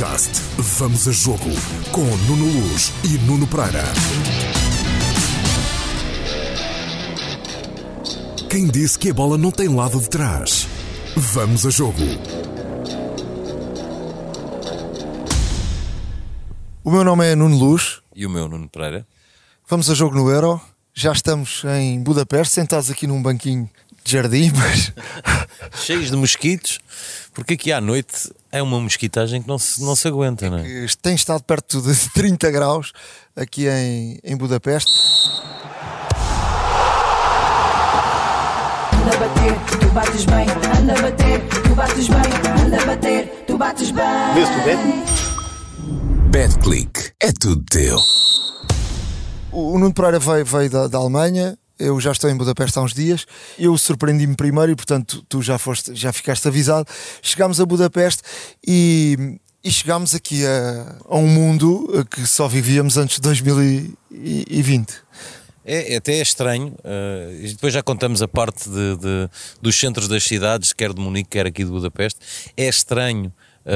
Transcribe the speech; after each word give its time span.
Podcast 0.00 0.40
Vamos 0.56 1.06
a 1.06 1.12
Jogo 1.12 1.50
com 1.92 2.00
Nuno 2.00 2.46
Luz 2.46 2.90
e 3.04 3.18
Nuno 3.26 3.46
Pereira. 3.46 3.84
Quem 8.48 8.66
disse 8.66 8.98
que 8.98 9.10
a 9.10 9.14
bola 9.14 9.36
não 9.36 9.50
tem 9.50 9.68
lado 9.68 10.00
de 10.00 10.08
trás? 10.08 10.66
Vamos 11.14 11.66
a 11.66 11.70
Jogo. 11.70 12.02
O 16.82 16.90
meu 16.90 17.04
nome 17.04 17.30
é 17.30 17.36
Nuno 17.36 17.58
Luz. 17.58 18.00
E 18.16 18.24
o 18.24 18.30
meu, 18.30 18.48
Nuno 18.48 18.70
Pereira. 18.70 19.06
Vamos 19.68 19.90
a 19.90 19.94
jogo 19.94 20.14
no 20.14 20.30
Euro. 20.30 20.58
Já 20.94 21.12
estamos 21.12 21.62
em 21.78 22.02
Budapeste, 22.02 22.54
sentados 22.54 22.90
aqui 22.90 23.06
num 23.06 23.22
banquinho 23.22 23.68
de 24.10 24.16
jardim, 24.16 24.50
mas 24.56 24.92
Cheios 25.84 26.10
de 26.10 26.16
mosquitos, 26.16 26.80
porque 27.32 27.54
aqui 27.54 27.72
à 27.72 27.80
noite 27.80 28.32
é 28.50 28.60
uma 28.60 28.80
mosquitagem 28.80 29.40
que 29.40 29.48
não 29.48 29.58
se, 29.58 29.80
não 29.82 29.94
se 29.94 30.08
aguenta, 30.08 30.50
não 30.50 30.58
é? 30.58 30.62
que 30.64 30.96
tem 31.00 31.14
estado 31.14 31.42
perto 31.44 31.80
de 31.80 31.94
30 32.10 32.50
graus 32.50 32.92
aqui 33.36 33.68
em, 33.68 34.18
em 34.24 34.36
Budapeste. 34.36 34.90
Anda 38.92 39.14
a 39.14 39.18
bater, 39.18 39.78
tu 39.78 39.88
bates 39.92 40.24
bem. 40.24 40.46
Anda 40.80 40.92
a 40.92 41.02
bater, 41.02 41.48
tu 41.62 41.74
bates 41.74 42.08
bem. 42.08 42.66
Anda 42.66 42.82
a 42.82 42.86
bater, 42.86 43.44
tu 43.46 43.58
bates 43.58 43.90
bem. 43.90 44.34
Vê-se 44.34 44.52
tu 44.52 44.64
bem? 44.64 46.30
BetClick. 46.30 47.12
É 47.20 47.32
tudo 47.32 47.62
teu. 47.70 47.98
O 49.52 49.74
o 49.74 49.78
Nuno 49.78 49.92
Pereira 49.94 50.18
veio, 50.18 50.44
veio 50.44 50.70
da, 50.70 50.86
da 50.88 50.98
Alemanha. 50.98 51.56
Eu 51.80 51.98
já 52.00 52.12
estou 52.12 52.28
em 52.30 52.36
Budapeste 52.36 52.78
há 52.78 52.82
uns 52.82 52.92
dias. 52.94 53.26
Eu 53.58 53.76
surpreendi-me 53.78 54.36
primeiro 54.36 54.70
e, 54.72 54.76
portanto, 54.76 55.24
tu 55.28 55.40
já, 55.42 55.58
foste, 55.58 55.94
já 55.94 56.12
ficaste 56.12 56.46
avisado. 56.46 56.86
Chegámos 57.22 57.60
a 57.60 57.66
Budapeste 57.66 58.22
e, 58.66 59.38
e 59.64 59.70
chegámos 59.70 60.14
aqui 60.14 60.44
a, 60.46 60.96
a 61.08 61.16
um 61.16 61.26
mundo 61.26 62.06
que 62.10 62.26
só 62.26 62.46
vivíamos 62.46 62.96
antes 62.96 63.16
de 63.16 63.22
2020. 63.22 64.92
É, 65.64 65.92
é 65.94 65.96
até 65.96 66.14
estranho, 66.20 66.74
eh, 66.82 67.40
e 67.42 67.48
depois 67.48 67.72
já 67.72 67.82
contamos 67.82 68.22
a 68.22 68.28
parte 68.28 68.68
de, 68.68 68.96
de- 68.96 69.28
dos 69.60 69.78
centros 69.78 70.08
das 70.08 70.24
cidades, 70.24 70.72
quer 70.72 70.92
de 70.92 71.00
Munique, 71.00 71.28
quer 71.30 71.46
aqui 71.46 71.62
de 71.64 71.70
Budapeste. 71.70 72.18
É 72.56 72.66
estranho 72.66 73.32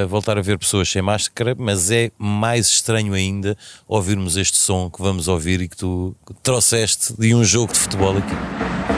voltar 0.08 0.38
a 0.38 0.42
ver 0.42 0.58
pessoas 0.58 0.88
sem 0.88 1.02
máscara, 1.02 1.54
mas 1.58 1.90
é 1.90 2.10
mais 2.18 2.66
estranho 2.66 3.14
ainda 3.14 3.56
ouvirmos 3.86 4.36
este 4.36 4.56
som 4.56 4.90
que 4.90 5.00
vamos 5.00 5.28
ouvir 5.28 5.60
e 5.60 5.68
que 5.68 5.76
tu 5.76 6.14
trouxeste 6.42 7.14
de 7.18 7.34
um 7.34 7.44
jogo 7.44 7.72
de 7.72 7.78
futebol 7.78 8.16
aqui. 8.16 8.93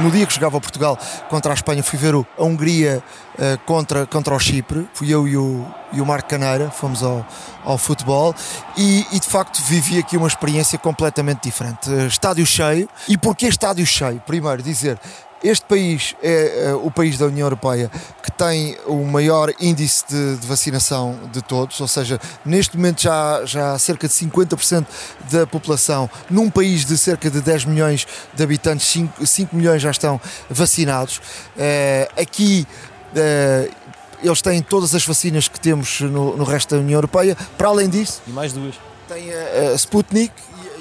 No 0.00 0.10
dia 0.10 0.26
que 0.26 0.34
jogava 0.34 0.60
Portugal 0.60 0.98
contra 1.28 1.52
a 1.52 1.54
Espanha, 1.54 1.82
fui 1.82 1.98
ver 1.98 2.14
a 2.14 2.42
Hungria 2.42 3.02
eh, 3.38 3.58
contra, 3.66 4.06
contra 4.06 4.34
o 4.34 4.38
Chipre. 4.38 4.88
Fui 4.94 5.12
eu 5.12 5.26
e 5.28 5.36
o, 5.36 5.66
e 5.92 6.00
o 6.00 6.06
Marco 6.06 6.28
Caneira, 6.28 6.70
fomos 6.70 7.02
ao, 7.02 7.26
ao 7.64 7.78
futebol 7.78 8.34
e, 8.76 9.06
e, 9.12 9.20
de 9.20 9.26
facto 9.26 9.62
vivi 9.62 9.98
aqui 9.98 10.16
uma 10.16 10.28
experiência 10.28 10.78
completamente 10.78 11.42
diferente. 11.42 11.90
Eh, 11.90 12.06
estádio 12.06 12.44
cheio. 12.46 12.88
E 13.08 13.16
porquê 13.16 13.46
estádio 13.46 13.86
cheio? 13.86 14.20
Primeiro, 14.26 14.62
dizer. 14.62 14.98
Este 15.42 15.64
país 15.64 16.14
é 16.22 16.66
eh, 16.68 16.74
o 16.74 16.90
país 16.90 17.16
da 17.16 17.26
União 17.26 17.46
Europeia 17.46 17.90
que 18.22 18.30
tem 18.30 18.76
o 18.86 19.04
maior 19.04 19.50
índice 19.58 20.04
de, 20.08 20.36
de 20.36 20.46
vacinação 20.46 21.18
de 21.32 21.40
todos, 21.40 21.80
ou 21.80 21.88
seja, 21.88 22.20
neste 22.44 22.76
momento 22.76 23.00
já, 23.02 23.42
já 23.46 23.72
há 23.72 23.78
cerca 23.78 24.06
de 24.06 24.12
50% 24.12 24.86
da 25.30 25.46
população, 25.46 26.10
num 26.28 26.50
país 26.50 26.84
de 26.84 26.98
cerca 26.98 27.30
de 27.30 27.40
10 27.40 27.64
milhões 27.64 28.06
de 28.34 28.42
habitantes, 28.42 28.86
5, 28.88 29.26
5 29.26 29.56
milhões 29.56 29.80
já 29.80 29.90
estão 29.90 30.20
vacinados. 30.50 31.20
Eh, 31.56 32.08
aqui 32.20 32.66
eh, 33.16 33.70
eles 34.22 34.42
têm 34.42 34.60
todas 34.60 34.94
as 34.94 35.06
vacinas 35.06 35.48
que 35.48 35.58
temos 35.58 36.00
no, 36.02 36.36
no 36.36 36.44
resto 36.44 36.74
da 36.74 36.80
União 36.82 36.98
Europeia. 36.98 37.34
Para 37.56 37.68
além 37.68 37.88
disso, 37.88 38.20
E 38.26 38.30
mais 38.30 38.52
duas. 38.52 38.74
tem 39.08 39.30
a, 39.32 39.70
a 39.72 39.74
Sputnik 39.74 40.32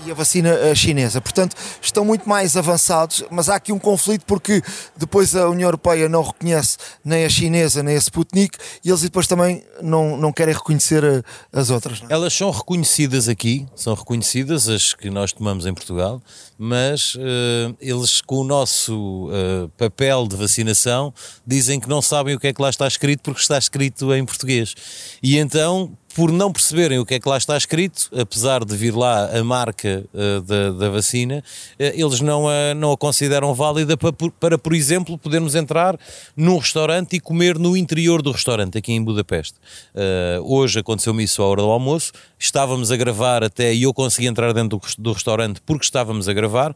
e 0.06 0.12
a- 0.12 0.14
vacina 0.14 0.50
eh, 0.50 0.76
chinesa. 0.76 1.22
Portanto, 1.22 1.56
estão 1.82 2.04
muito 2.06 2.28
mais 2.28 2.56
avançados, 2.58 3.24
mas 3.32 3.50
há 3.50 3.56
aqui 3.56 3.72
um 3.72 3.80
conflito 3.80 4.26
porque 4.26 4.62
depois 4.98 5.36
a 5.36 5.50
União 5.50 5.68
Europeia 5.68 6.08
não 6.10 6.22
reconhece 6.22 6.78
nem 7.04 7.26
a 7.26 7.30
chinesa 7.30 7.82
nem 7.84 7.96
a 7.96 8.00
Sputnik 8.00 8.58
e 8.84 8.90
eles 8.90 9.02
depois 9.02 9.28
também 9.28 9.64
não, 9.82 10.18
não 10.18 10.32
querem 10.34 10.54
reconhecer 10.54 11.04
eh, 11.04 11.22
as 11.52 11.70
outras. 11.70 12.02
é? 12.02 12.14
Elas 12.14 12.34
são 12.34 12.52
reconhecidas 12.52 13.28
aqui, 13.30 13.66
são 13.76 13.94
reconhecidas 13.94 14.68
as 14.70 14.94
que 14.94 15.10
nós 15.10 15.32
tomamos 15.32 15.66
em 15.66 15.74
Portugal, 15.74 16.22
mas 16.58 17.16
eh, 17.20 17.74
eles, 17.80 18.22
com 18.22 18.38
o 18.38 18.44
nosso 18.44 19.30
eh, 19.32 19.70
papel 19.78 20.28
de 20.28 20.36
vacinação, 20.36 21.14
dizem 21.46 21.80
que 21.80 21.88
não 21.90 22.02
sabem 22.02 22.36
o 22.36 22.40
que 22.40 22.48
é 22.48 22.54
que 22.54 22.62
lá 22.62 22.70
está 22.70 22.88
escrito 22.88 23.22
porque 23.24 23.42
está 23.42 23.58
escrito 23.58 24.14
em 24.14 24.26
português. 24.26 24.76
E 25.24 25.38
então, 25.38 25.98
por 26.16 26.32
não 26.32 26.52
perceberem 26.52 26.98
o 27.00 27.06
que 27.06 27.14
é 27.14 27.20
que 27.20 27.30
lá 27.30 27.38
está 27.38 27.56
escrito, 27.56 28.10
apesar 28.20 28.66
de 28.66 28.76
vir 28.76 28.96
lá 28.96 29.26
a 29.38 29.44
marca 29.44 30.04
eh, 30.14 30.42
da, 30.42 30.72
da 30.72 30.90
vacina, 30.90 31.44
eh, 31.78 31.94
eles 31.96 32.20
não 32.20 32.48
a, 32.48 32.74
não 32.76 32.92
a 32.92 32.98
consideram 32.98 33.54
válida 33.54 33.96
para, 33.96 34.12
para, 34.40 34.58
por 34.58 34.74
exemplo, 34.74 35.18
podermos 35.18 35.54
entrar 35.56 35.98
num 36.36 36.58
restaurante 36.58 37.16
e 37.16 37.20
comer 37.20 37.60
no 37.60 37.78
interior 37.78 38.22
do 38.22 38.32
restaurante, 38.32 38.78
aqui 38.78 38.92
em 38.92 39.04
Budapeste. 39.04 39.56
Eh, 39.94 40.40
hoje 40.44 40.80
aconteceu-me 40.80 41.24
isso 41.24 41.44
à 41.44 41.48
hora 41.48 41.62
do 41.62 41.70
almoço, 41.70 42.12
estávamos 42.40 42.92
a 42.92 42.98
gravar 42.98 43.44
até 43.44 43.74
e 43.74 43.84
eu 43.84 43.94
consegui 43.94 44.28
entrar 44.28 44.52
dentro 44.52 44.80
do, 44.80 44.82
do 44.98 45.14
restaurante 45.14 45.62
porque 45.66 45.86
estávamos 45.86 46.28
a 46.28 46.34
gravar. 46.34 46.76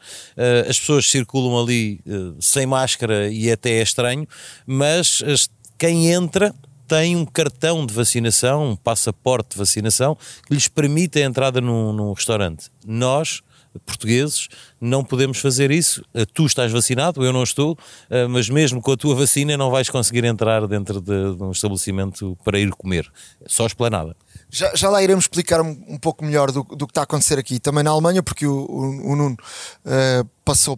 As 0.69 0.79
pessoas 0.79 1.09
circulam 1.09 1.61
ali 1.61 1.99
sem 2.39 2.65
máscara 2.65 3.31
e 3.31 3.51
até 3.51 3.71
é 3.79 3.81
estranho, 3.81 4.27
mas 4.65 5.23
as- 5.25 5.49
quem 5.77 6.11
entra 6.11 6.53
tem 6.87 7.15
um 7.15 7.25
cartão 7.25 7.85
de 7.85 7.93
vacinação, 7.93 8.71
um 8.71 8.75
passaporte 8.75 9.51
de 9.51 9.57
vacinação, 9.57 10.17
que 10.47 10.53
lhes 10.53 10.67
permite 10.67 11.19
a 11.19 11.25
entrada 11.25 11.61
num, 11.61 11.93
num 11.93 12.13
restaurante. 12.13 12.69
Nós, 12.85 13.41
portugueses, 13.85 14.47
não 14.79 15.03
podemos 15.03 15.39
fazer 15.39 15.71
isso. 15.71 16.03
Eh, 16.13 16.25
Tu 16.25 16.45
estás 16.45 16.71
vacinado, 16.71 17.23
eu 17.25 17.33
não 17.33 17.43
estou, 17.43 17.77
eh, 18.09 18.27
mas 18.27 18.49
mesmo 18.49 18.81
com 18.81 18.91
a 18.91 18.97
tua 18.97 19.15
vacina 19.15 19.57
não 19.57 19.71
vais 19.71 19.89
conseguir 19.89 20.23
entrar 20.25 20.67
dentro 20.67 21.01
de, 21.01 21.35
de 21.35 21.43
um 21.43 21.51
estabelecimento 21.51 22.37
para 22.43 22.59
ir 22.59 22.71
comer. 22.71 23.11
Só 23.47 23.65
esplanada. 23.65 24.15
Já, 24.55 24.71
já 24.75 24.87
lá 24.87 25.01
iremos 25.01 25.23
explicar 25.23 25.61
um, 25.61 25.71
um 25.87 25.97
pouco 25.97 26.23
melhor 26.23 26.51
do, 26.51 26.61
do 26.63 26.85
que 26.85 26.91
está 26.91 27.01
a 27.01 27.03
acontecer 27.05 27.39
aqui, 27.39 27.59
também 27.59 27.83
na 27.83 27.89
Alemanha, 27.89 28.21
porque 28.21 28.45
o, 28.45 28.53
o- 28.53 29.11
o 29.11 29.15
Nuno 29.15 29.35
eh, 29.83 30.23
passou 30.45 30.77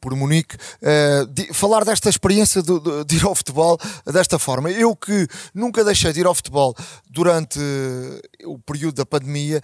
por 0.00 0.16
Munique. 0.16 0.56
Eh, 0.82 1.24
de- 1.30 1.52
falar 1.54 1.84
desta 1.84 2.08
experiência 2.10 2.60
de 3.06 3.16
ir 3.16 3.24
ao 3.24 3.32
futebol 3.36 3.78
desta 4.06 4.40
forma. 4.40 4.72
Eu 4.72 4.96
que 4.96 5.28
nunca 5.54 5.84
deixei 5.84 6.12
de 6.12 6.18
ir 6.18 6.26
ao 6.26 6.34
futebol 6.34 6.74
durante 7.08 7.60
eh, 7.60 8.44
o 8.46 8.58
período 8.58 8.96
da 8.96 9.06
pandemia, 9.06 9.62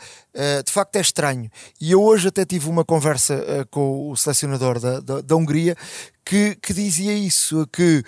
de 0.64 0.70
facto 0.72 0.94
é 0.94 1.00
estranho. 1.00 1.50
E 1.80 1.90
eu 1.90 2.00
hoje 2.00 2.28
até 2.28 2.44
tive 2.44 2.69
uma 2.69 2.84
conversa 2.84 3.66
com 3.72 4.08
o 4.08 4.16
selecionador 4.16 4.78
da, 4.78 5.00
da, 5.00 5.20
da 5.20 5.34
Hungria 5.36 5.76
que, 6.25 6.54
que 6.62 6.72
dizia 6.72 7.12
isso, 7.12 7.66
que. 7.72 8.04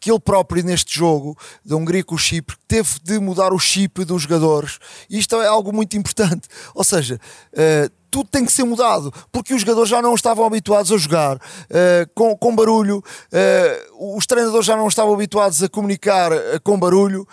Que 0.00 0.10
ele 0.10 0.20
próprio 0.20 0.64
neste 0.64 0.96
jogo 0.96 1.36
da 1.64 1.76
Hungria 1.76 2.04
com 2.04 2.14
o 2.14 2.18
Chipre 2.18 2.56
teve 2.66 2.98
de 3.02 3.18
mudar 3.18 3.52
o 3.52 3.58
chip 3.58 4.04
dos 4.04 4.22
jogadores. 4.22 4.78
Isto 5.08 5.40
é 5.40 5.46
algo 5.46 5.72
muito 5.72 5.96
importante. 5.96 6.48
Ou 6.74 6.84
seja, 6.84 7.20
eh, 7.52 7.90
tudo 8.14 8.28
tem 8.30 8.44
que 8.44 8.52
ser 8.52 8.62
mudado 8.62 9.12
porque 9.32 9.52
os 9.52 9.62
jogadores 9.62 9.90
já 9.90 10.00
não 10.00 10.14
estavam 10.14 10.46
habituados 10.46 10.92
a 10.92 10.96
jogar 10.96 11.36
eh, 11.68 12.06
com, 12.14 12.36
com 12.36 12.54
barulho, 12.54 13.02
eh, 13.32 13.88
os 13.98 14.24
treinadores 14.24 14.64
já 14.64 14.76
não 14.76 14.86
estavam 14.86 15.12
habituados 15.12 15.60
a 15.64 15.68
comunicar 15.68 16.30
eh, 16.30 16.60
com 16.62 16.78
barulho 16.78 17.26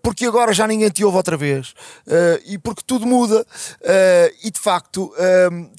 porque 0.00 0.26
agora 0.26 0.52
já 0.52 0.64
ninguém 0.68 0.88
te 0.90 1.04
ouve 1.04 1.16
outra 1.16 1.36
vez 1.36 1.74
e 2.46 2.56
porque 2.56 2.82
tudo 2.86 3.04
muda 3.04 3.44
e 4.44 4.50
de 4.50 4.60
facto 4.60 5.12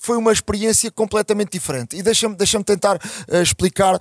foi 0.02 0.18
uma 0.18 0.32
experiência 0.32 0.92
completamente 0.92 1.52
diferente. 1.52 1.96
E 1.96 2.02
deixa-me 2.04 2.36
deixa 2.36 2.62
tentar 2.64 3.00
explicar. 3.42 3.98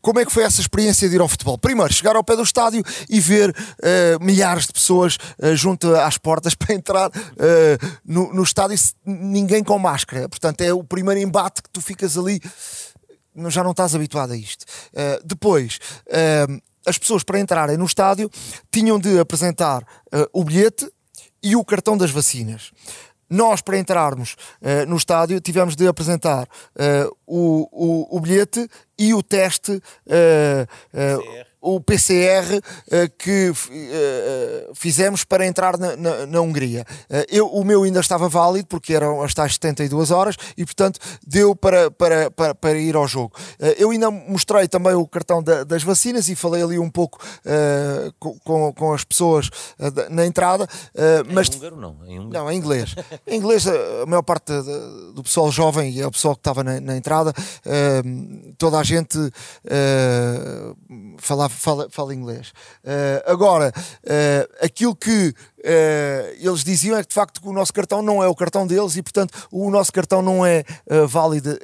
como 0.00 0.20
é 0.20 0.24
que 0.24 0.32
foi 0.32 0.42
essa 0.44 0.60
experiência 0.60 1.08
de 1.08 1.16
ir 1.16 1.20
ao 1.20 1.28
futebol? 1.28 1.58
Primeiro, 1.58 1.92
chegar 1.92 2.14
ao 2.16 2.22
pé 2.24 2.36
do 2.36 2.42
estádio 2.42 2.82
e 3.10 3.20
ver 3.20 3.54
eh, 3.82 4.16
milhares 4.20 4.66
de 4.66 4.72
pessoas 4.72 5.18
eh, 5.40 5.54
junto 5.56 5.94
às 5.96 6.16
portas 6.18 6.54
para 6.56 6.74
entrar 6.74 7.10
eh, 7.38 7.78
no, 8.04 8.32
no 8.32 8.42
estádio, 8.42 8.78
se- 8.78 8.94
ninguém 9.48 9.64
com 9.64 9.78
máscara. 9.78 10.28
Portanto, 10.28 10.60
é 10.60 10.72
o 10.74 10.84
primeiro 10.84 11.18
embate 11.18 11.62
que 11.62 11.70
tu 11.70 11.80
ficas 11.80 12.18
ali, 12.18 12.38
já 13.46 13.64
não 13.64 13.70
estás 13.70 13.94
habituado 13.94 14.32
a 14.32 14.36
isto. 14.36 14.66
Eh, 14.92 15.20
depois, 15.24 15.78
eh, 16.06 16.46
as 16.84 16.98
pessoas 16.98 17.22
para 17.24 17.40
entrarem 17.40 17.78
no 17.78 17.86
estádio 17.86 18.30
tinham 18.70 18.98
de 18.98 19.18
apresentar 19.18 19.82
eh, 20.12 20.28
o 20.34 20.44
bilhete 20.44 20.86
e 21.42 21.56
o 21.56 21.64
cartão 21.64 21.96
das 21.96 22.10
vacinas. 22.10 22.72
Nós, 23.30 23.60
para 23.60 23.78
entrarmos 23.78 24.36
no 24.86 24.96
estádio, 24.96 25.38
tivemos 25.38 25.76
de 25.76 25.86
apresentar 25.86 26.48
o, 27.26 27.68
o, 27.70 28.16
o 28.16 28.20
bilhete 28.20 28.66
e 28.98 29.12
o 29.12 29.22
teste, 29.22 29.82
eh, 30.06 30.66
o 31.60 31.80
PCR 31.80 32.56
uh, 32.56 32.60
que 33.18 33.50
uh, 33.50 34.74
fizemos 34.74 35.24
para 35.24 35.46
entrar 35.46 35.76
na, 35.76 35.96
na, 35.96 36.26
na 36.26 36.40
Hungria. 36.40 36.84
eu, 37.28 37.46
o 37.48 37.64
meu 37.64 37.82
ainda 37.82 38.00
estava 38.00 38.28
válido 38.28 38.66
porque 38.68 38.94
eram 38.94 39.22
as 39.22 39.34
tais 39.34 39.54
72 39.54 40.10
horas 40.10 40.36
e, 40.56 40.64
portanto, 40.64 41.00
deu 41.26 41.54
para, 41.54 41.90
para, 41.90 42.30
para, 42.30 42.54
para 42.54 42.78
ir 42.78 42.94
ao 42.96 43.06
jogo. 43.06 43.32
eu 43.76 43.90
ainda 43.90 44.10
mostrei 44.10 44.68
também 44.68 44.94
o 44.94 45.06
cartão 45.06 45.42
da, 45.42 45.64
das 45.64 45.82
vacinas 45.82 46.28
e 46.28 46.36
falei 46.36 46.62
ali 46.62 46.78
um 46.78 46.90
pouco 46.90 47.18
com, 48.18 48.72
com 48.72 48.92
as 48.92 49.04
pessoas 49.04 49.50
na 50.10 50.26
entrada. 50.26 50.66
mas, 51.32 51.48
em 51.48 51.56
húngaro 51.56 51.76
não? 51.76 51.96
Em 52.06 52.18
húngaro. 52.20 52.44
Não, 52.44 52.52
em 52.52 52.56
inglês. 52.56 52.94
em 53.26 53.36
inglês, 53.38 53.66
a 53.66 54.06
maior 54.06 54.22
parte 54.22 54.52
do 55.14 55.22
pessoal 55.22 55.50
jovem 55.50 55.90
e 55.90 56.00
é 56.00 56.06
o 56.06 56.10
pessoal 56.10 56.34
que 56.34 56.40
estava 56.40 56.62
na, 56.62 56.80
na 56.80 56.96
entrada, 56.96 57.32
toda 58.56 58.78
a 58.78 58.82
gente 58.82 59.18
uh, 59.18 60.76
fala, 61.48 61.78
fala, 61.78 61.90
fala 61.90 62.14
inglês. 62.14 62.48
Uh, 62.84 63.30
agora, 63.30 63.72
uh, 63.76 64.64
aquilo 64.64 64.94
que 64.94 65.34
eles 66.40 66.64
diziam 66.64 66.96
é 66.96 67.02
que 67.02 67.08
de 67.08 67.14
facto 67.14 67.40
o 67.44 67.52
nosso 67.52 67.72
cartão 67.72 68.00
não 68.00 68.22
é 68.22 68.28
o 68.28 68.34
cartão 68.34 68.66
deles 68.66 68.96
e, 68.96 69.02
portanto, 69.02 69.48
o 69.50 69.70
nosso 69.70 69.92
cartão 69.92 70.22
não 70.22 70.46
é 70.46 70.64
válido 71.06 71.58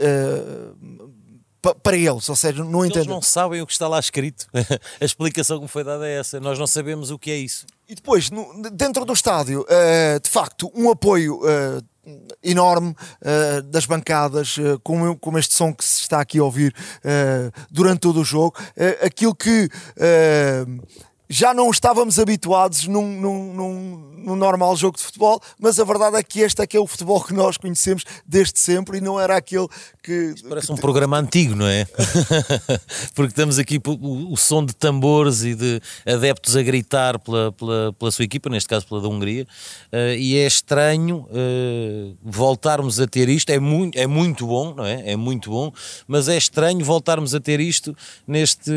para 1.82 1.96
eles, 1.96 2.28
ou 2.28 2.36
seja, 2.36 2.62
não 2.62 2.84
entendem. 2.84 3.04
Eles 3.04 3.06
não 3.06 3.22
sabem 3.22 3.62
o 3.62 3.66
que 3.66 3.72
está 3.72 3.88
lá 3.88 3.98
escrito. 3.98 4.46
a 5.00 5.04
explicação 5.04 5.56
que 5.58 5.62
me 5.62 5.68
foi 5.68 5.84
dada 5.84 6.06
é 6.06 6.18
essa. 6.18 6.38
Nós 6.40 6.58
não 6.58 6.66
sabemos 6.66 7.10
o 7.10 7.18
que 7.18 7.30
é 7.30 7.36
isso. 7.36 7.64
E 7.88 7.94
depois, 7.94 8.30
no, 8.30 8.70
dentro 8.70 9.04
do 9.04 9.12
estádio, 9.12 9.62
uh, 9.62 10.20
de 10.20 10.28
facto, 10.28 10.70
um 10.74 10.90
apoio 10.90 11.36
uh, 11.36 11.82
enorme 12.42 12.90
uh, 12.90 13.62
das 13.62 13.86
bancadas, 13.86 14.56
uh, 14.58 14.78
como, 14.82 15.16
como 15.18 15.38
este 15.38 15.54
som 15.54 15.72
que 15.72 15.84
se 15.84 16.00
está 16.00 16.20
aqui 16.20 16.38
a 16.38 16.44
ouvir 16.44 16.74
uh, 17.04 17.50
durante 17.70 18.00
todo 18.00 18.20
o 18.20 18.24
jogo, 18.24 18.54
aquilo 19.02 19.34
que 19.34 19.68
já 21.34 21.52
não 21.52 21.68
estávamos 21.68 22.20
habituados 22.20 22.86
num, 22.86 23.20
num, 23.20 23.52
num, 23.52 24.12
num, 24.24 24.36
normal 24.36 24.76
jogo 24.76 24.96
de 24.96 25.02
futebol, 25.02 25.42
mas 25.58 25.80
a 25.80 25.84
verdade 25.84 26.16
é 26.16 26.22
que 26.22 26.38
este 26.38 26.62
é 26.62 26.66
que 26.66 26.76
é 26.76 26.80
o 26.80 26.86
futebol 26.86 27.20
que 27.24 27.34
nós 27.34 27.56
conhecemos 27.56 28.04
desde 28.24 28.60
sempre 28.60 28.98
e 28.98 29.00
não 29.00 29.18
era 29.18 29.36
aquele 29.36 29.66
que. 30.00 30.32
Isto 30.36 30.48
parece 30.48 30.68
que... 30.68 30.72
um 30.72 30.76
programa 30.76 31.18
antigo, 31.18 31.56
não 31.56 31.66
é? 31.66 31.88
Porque 33.16 33.32
estamos 33.32 33.58
aqui 33.58 33.80
o, 33.84 34.32
o, 34.32 34.36
som 34.36 34.64
de 34.64 34.76
tambores 34.76 35.42
e 35.42 35.56
de 35.56 35.80
adeptos 36.06 36.54
a 36.54 36.62
gritar 36.62 37.18
pela, 37.18 37.50
pela, 37.50 37.92
pela 37.92 38.12
sua 38.12 38.24
equipa, 38.24 38.48
neste 38.48 38.68
caso 38.68 38.86
pela 38.86 39.00
da 39.00 39.08
Hungria, 39.08 39.44
uh, 39.92 40.14
e 40.16 40.36
é 40.36 40.46
estranho 40.46 41.26
uh, 41.30 42.16
voltarmos 42.22 43.00
a 43.00 43.08
ter 43.08 43.28
isto. 43.28 43.50
É 43.50 43.58
muito, 43.58 43.98
é 43.98 44.06
muito 44.06 44.46
bom, 44.46 44.72
não 44.72 44.86
é? 44.86 45.02
É 45.10 45.16
muito 45.16 45.50
bom, 45.50 45.72
mas 46.06 46.28
é 46.28 46.36
estranho 46.36 46.84
voltarmos 46.84 47.34
a 47.34 47.40
ter 47.40 47.58
isto 47.58 47.96
neste. 48.24 48.70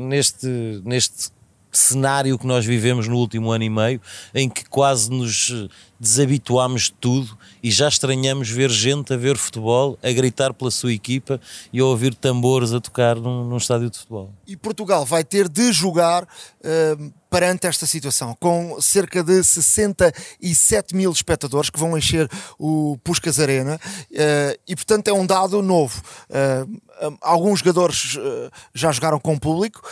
neste, 0.00 0.48
neste 0.84 1.32
cenário 1.78 2.38
que 2.38 2.46
nós 2.46 2.64
vivemos 2.64 3.08
no 3.08 3.16
último 3.16 3.50
ano 3.50 3.64
e 3.64 3.70
meio, 3.70 4.00
em 4.34 4.48
que 4.48 4.64
quase 4.64 5.10
nos 5.10 5.68
desabituámos 5.98 6.84
de 6.84 6.92
tudo 6.92 7.38
e 7.62 7.70
já 7.70 7.88
estranhamos 7.88 8.50
ver 8.50 8.70
gente 8.70 9.12
a 9.12 9.16
ver 9.16 9.36
futebol, 9.36 9.98
a 10.02 10.12
gritar 10.12 10.52
pela 10.52 10.70
sua 10.70 10.92
equipa 10.92 11.40
e 11.72 11.80
a 11.80 11.84
ouvir 11.84 12.14
tambores 12.14 12.72
a 12.72 12.80
tocar 12.80 13.16
num, 13.16 13.44
num 13.44 13.56
estádio 13.56 13.88
de 13.90 13.98
futebol. 13.98 14.32
E 14.46 14.56
Portugal 14.56 15.04
vai 15.04 15.24
ter 15.24 15.48
de 15.48 15.72
jogar 15.72 16.24
uh, 16.24 17.12
perante 17.30 17.66
esta 17.66 17.86
situação, 17.86 18.36
com 18.38 18.80
cerca 18.80 19.22
de 19.22 19.42
67 19.42 20.94
mil 20.94 21.10
espectadores 21.10 21.70
que 21.70 21.78
vão 21.78 21.96
encher 21.96 22.28
o 22.58 22.96
Puscas 23.02 23.40
Arena 23.40 23.76
uh, 23.76 24.60
e, 24.68 24.76
portanto, 24.76 25.08
é 25.08 25.12
um 25.12 25.26
dado 25.26 25.62
novo. 25.62 26.02
Uh, 26.30 26.84
alguns 27.20 27.58
jogadores 27.58 28.16
já 28.72 28.92
jogaram 28.92 29.18
com 29.18 29.36
público 29.36 29.82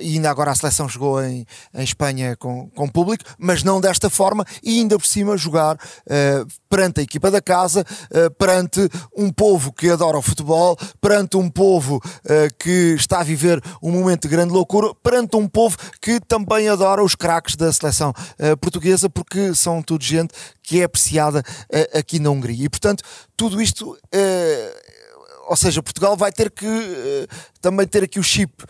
e 0.00 0.14
ainda 0.14 0.30
agora 0.30 0.50
a 0.50 0.54
seleção 0.54 0.88
jogou 0.88 1.22
em, 1.22 1.46
em 1.74 1.84
Espanha 1.84 2.34
com, 2.36 2.70
com 2.70 2.88
público, 2.88 3.22
mas 3.38 3.62
não 3.62 3.80
desta 3.80 4.08
forma 4.08 4.44
e 4.62 4.78
ainda 4.78 4.98
por 4.98 5.06
cima 5.06 5.21
jogar 5.36 5.76
uh, 5.76 6.46
perante 6.68 7.00
a 7.00 7.02
equipa 7.02 7.30
da 7.30 7.40
casa, 7.40 7.84
uh, 8.10 8.30
perante 8.32 8.88
um 9.16 9.30
povo 9.30 9.72
que 9.72 9.90
adora 9.90 10.18
o 10.18 10.22
futebol, 10.22 10.76
perante 11.00 11.36
um 11.36 11.48
povo 11.48 11.96
uh, 11.96 12.54
que 12.58 12.94
está 12.96 13.20
a 13.20 13.24
viver 13.24 13.62
um 13.82 13.90
momento 13.90 14.22
de 14.22 14.28
grande 14.28 14.52
loucura, 14.52 14.94
perante 15.02 15.36
um 15.36 15.48
povo 15.48 15.76
que 16.00 16.20
também 16.20 16.68
adora 16.68 17.02
os 17.02 17.14
craques 17.14 17.56
da 17.56 17.72
seleção 17.72 18.12
portuguesa, 18.60 19.08
porque 19.08 19.54
são 19.54 19.82
tudo 19.82 20.04
gente 20.04 20.32
que 20.62 20.80
é 20.80 20.84
apreciada 20.84 21.42
aqui 21.94 22.18
na 22.18 22.30
Hungria. 22.30 22.66
E 22.66 22.68
portanto, 22.68 23.02
tudo 23.36 23.60
isto 23.60 23.96
ou 25.52 25.56
seja, 25.56 25.82
Portugal 25.82 26.16
vai 26.16 26.32
ter 26.32 26.50
que 26.50 26.64
uh, 26.64 27.28
também 27.60 27.86
ter 27.86 28.02
aqui 28.02 28.18
o 28.18 28.22
chip 28.22 28.64
uh, 28.64 28.66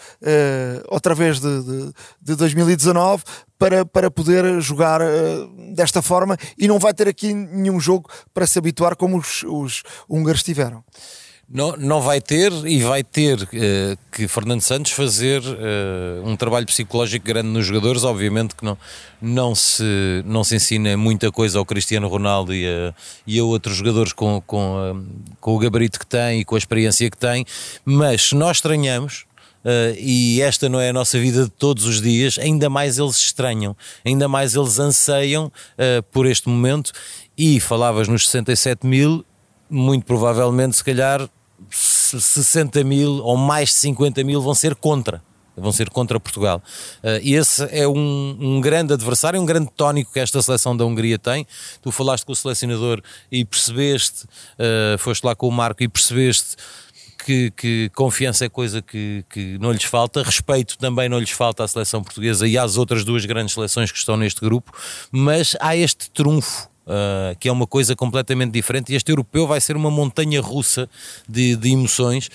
outra 0.89 1.15
vez 1.15 1.39
de, 1.39 1.63
de, 1.63 1.93
de, 2.21 2.35
2019 2.35 3.23
para, 3.57 3.87
para 3.87 4.11
poder 4.11 4.61
jogar 4.61 5.01
uh, 5.01 5.75
desta 5.77 6.03
forma 6.03 6.37
e 6.59 6.67
não 6.67 6.81
vai 6.81 6.93
ter 6.93 7.07
aqui 7.07 7.33
nenhum 7.33 7.79
jogo 7.79 8.11
para 8.35 8.49
se 8.49 8.59
habituar 8.59 8.97
como 8.97 9.17
os, 9.17 9.45
os 9.45 9.85
húngaros 10.09 10.43
tiveram. 10.43 10.83
Não, 11.53 11.77
não 11.77 12.01
vai 12.01 12.19
ter 12.19 12.51
e 12.65 12.83
vai 12.83 13.05
ter 13.05 13.43
uh, 13.43 13.99
que 14.11 14.27
Fernando 14.27 14.63
Santos 14.63 14.93
fazer 14.93 15.43
uh, 15.43 16.27
um 16.27 16.35
trabalho 16.35 16.65
psicológico 16.65 17.27
grande 17.27 17.49
nos 17.49 17.67
jogadores. 17.67 18.05
Obviamente 18.05 18.57
que 18.57 18.65
não, 18.65 18.79
não, 19.21 19.55
se, 19.55 19.85
não 20.25 20.43
se 20.43 20.57
ensina 20.57 20.97
muita 20.97 21.31
coisa 21.31 21.59
ao 21.59 21.67
Cristiano 21.67 22.09
Ronaldo 22.09 22.55
e 22.55 22.67
a, 22.67 22.95
e 23.27 23.39
a 23.39 23.45
outros 23.45 23.77
jogadores 23.77 24.15
com, 24.15 24.41
com, 24.47 24.93
uh, 24.93 25.07
com 25.43 25.55
o 25.55 25.59
gabarito 25.59 25.99
que 25.99 26.07
tem 26.07 26.41
e 26.41 26.45
com 26.45 26.55
a 26.55 26.59
experiência 26.59 27.11
que 27.11 27.19
tem, 27.19 27.45
mas 27.85 28.31
se 28.31 28.35
nós 28.35 28.57
estranhamos. 28.57 29.27
e 29.99 30.41
esta 30.41 30.71
não 30.71 30.81
é 30.81 30.89
a 30.89 30.93
nossa 30.93 31.19
vida 31.21 31.45
de 31.45 31.51
todos 31.51 31.85
os 31.85 32.01
dias, 32.01 32.39
ainda 32.39 32.71
mais 32.71 32.99
eles 32.99 33.19
estranham, 33.19 33.77
ainda 34.05 34.27
mais 34.27 34.57
eles 34.57 34.79
anseiam 34.79 35.53
por 36.11 36.27
este 36.27 36.49
momento. 36.49 36.93
E 37.37 37.61
falavas 37.61 38.09
nos 38.09 38.27
67 38.27 38.87
mil, 38.87 39.25
muito 39.71 40.05
provavelmente, 40.05 40.77
se 40.77 40.83
calhar, 40.83 41.29
60 41.71 42.85
mil 42.85 43.19
ou 43.25 43.37
mais 43.37 43.71
de 43.71 43.75
50 43.77 44.23
mil 44.25 44.41
vão 44.41 44.55
ser 44.55 44.75
contra. 44.75 45.23
Vão 45.57 45.71
ser 45.71 45.91
contra 45.91 46.19
Portugal. 46.19 46.63
Uh, 47.03 47.21
e 47.23 47.35
esse 47.35 47.63
é 47.71 47.87
um, 47.87 48.37
um, 48.41 48.61
grande 48.61 48.95
adversário, 48.95 49.41
um 49.41 49.45
grande 49.45 49.71
tónico 49.77 50.11
que 50.11 50.19
esta 50.19 50.41
seleção 50.41 50.75
da 50.75 50.85
Hungria 50.85 51.19
tem. 51.19 51.47
Tu 51.83 51.93
falaste 51.93 52.25
com 52.25 52.33
o 52.33 52.37
selecionador 52.37 53.03
e 53.31 53.45
percebeste, 53.45 54.25
uh, 54.25 54.97
foste 54.99 55.25
lá 55.25 55.35
com 55.35 55.47
o 55.47 55.53
Marco 55.53 55.83
e 55.83 55.89
percebeste 55.89 56.57
que, 57.25 57.51
que, 57.53 57.91
confiança 57.95 58.47
é 58.47 58.49
coisa 58.49 58.83
que, 58.83 59.25
que, 59.29 59.59
não 59.59 59.73
lhes 59.73 59.85
falta, 59.85 60.23
respeito 60.23 60.77
também 60.79 61.09
não 61.09 61.19
lhes 61.19 61.31
falta 61.31 61.63
à 61.63 61.69
seleção 61.69 62.03
portuguesa 62.03 62.49
e 62.49 62.59
às 62.59 62.77
outras 62.77 63.05
duas 63.05 63.25
grandes 63.25 63.55
seleções 63.55 63.93
que 63.93 63.99
estão 63.99 64.17
neste 64.17 64.41
grupo, 64.41 64.73
mas 65.11 65.57
há 65.61 65.77
este 65.77 66.11
trunfo 66.11 66.72
Uh, 66.85 67.39
que 67.39 67.49
é 67.49 67.53
uma 67.53 67.67
coisa 67.67 67.95
completamente 67.95 68.51
diferente, 68.51 68.93
e 68.93 68.97
este 68.97 69.13
europeu 69.13 69.47
vai 69.47 69.61
ser 69.61 69.77
uma 69.77 69.89
montanha 69.89 70.41
russa 70.41 70.89
de, 71.29 71.55
de 71.55 71.71
emoções, 71.71 72.29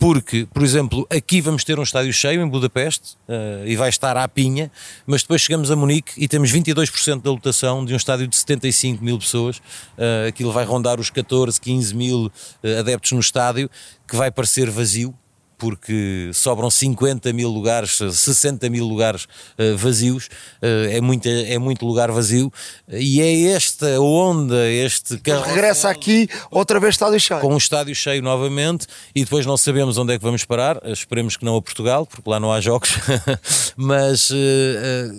porque, 0.00 0.48
por 0.50 0.62
exemplo, 0.62 1.06
aqui 1.10 1.42
vamos 1.42 1.62
ter 1.62 1.78
um 1.78 1.82
estádio 1.82 2.10
cheio 2.10 2.40
em 2.40 2.48
Budapeste 2.48 3.18
uh, 3.28 3.66
e 3.66 3.76
vai 3.76 3.90
estar 3.90 4.16
à 4.16 4.26
pinha, 4.26 4.72
mas 5.06 5.20
depois 5.20 5.42
chegamos 5.42 5.70
a 5.70 5.76
Munique 5.76 6.12
e 6.16 6.26
temos 6.26 6.50
22% 6.50 7.20
da 7.20 7.30
lotação 7.30 7.84
de 7.84 7.92
um 7.92 7.96
estádio 7.98 8.26
de 8.26 8.34
75 8.34 9.04
mil 9.04 9.18
pessoas. 9.18 9.58
Uh, 9.58 10.28
aquilo 10.28 10.52
vai 10.52 10.64
rondar 10.64 10.98
os 10.98 11.10
14, 11.10 11.60
15 11.60 11.94
mil 11.94 12.26
uh, 12.26 12.78
adeptos 12.78 13.12
no 13.12 13.20
estádio, 13.20 13.68
que 14.08 14.16
vai 14.16 14.30
parecer 14.30 14.70
vazio, 14.70 15.14
porque 15.60 16.30
sobram 16.32 16.70
50 16.70 17.32
mil 17.34 17.50
lugares, 17.50 17.98
60 17.98 18.70
mil 18.70 18.86
lugares 18.86 19.24
uh, 19.24 19.76
vazios, 19.76 20.26
uh, 20.26 20.88
é, 20.90 21.00
muita, 21.02 21.28
é 21.28 21.58
muito 21.58 21.84
lugar 21.84 22.10
vazio, 22.10 22.50
e 22.88 23.20
é 23.20 23.52
esta 23.52 24.00
onda, 24.00 24.68
este 24.68 25.20
Regressa 25.22 25.90
aqui, 25.90 26.28
outra 26.50 26.80
vez 26.80 26.94
estádio 26.94 27.20
cheio. 27.20 27.40
Com 27.40 27.52
um 27.52 27.58
estádio 27.58 27.94
cheio 27.94 28.22
novamente, 28.22 28.86
e 29.14 29.22
depois 29.22 29.44
não 29.44 29.58
sabemos 29.58 29.98
onde 29.98 30.14
é 30.14 30.18
que 30.18 30.24
vamos 30.24 30.46
parar, 30.46 30.80
esperemos 30.86 31.36
que 31.36 31.44
não 31.44 31.56
a 31.56 31.62
Portugal, 31.62 32.06
porque 32.06 32.28
lá 32.28 32.40
não 32.40 32.50
há 32.50 32.60
jogos, 32.60 32.90
mas 33.76 34.32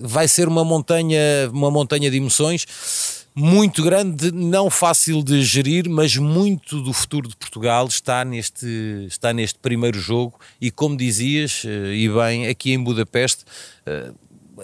vai 0.02 0.28
ser 0.28 0.48
uma 0.48 0.66
montanha, 0.66 1.20
uma 1.54 1.70
montanha 1.70 2.10
de 2.10 2.18
emoções 2.18 2.66
muito 3.34 3.82
grande, 3.82 4.32
não 4.32 4.70
fácil 4.70 5.24
de 5.24 5.42
gerir, 5.44 5.90
mas 5.90 6.18
muito 6.18 6.82
do 6.82 6.92
futuro 6.92 7.30
de 7.30 7.36
Portugal 7.36 7.88
está 7.88 8.26
neste, 8.26 9.06
está 9.08 9.32
neste 9.32 9.58
primeiro 9.60 10.00
jogo. 10.00 10.40
E 10.60 10.70
como 10.70 10.98
dizias, 10.98 11.64
eh, 11.66 11.94
e 11.94 12.10
bem, 12.10 12.48
aqui 12.48 12.74
em 12.74 12.84
Budapeste, 12.84 13.46
eh, 13.86 14.12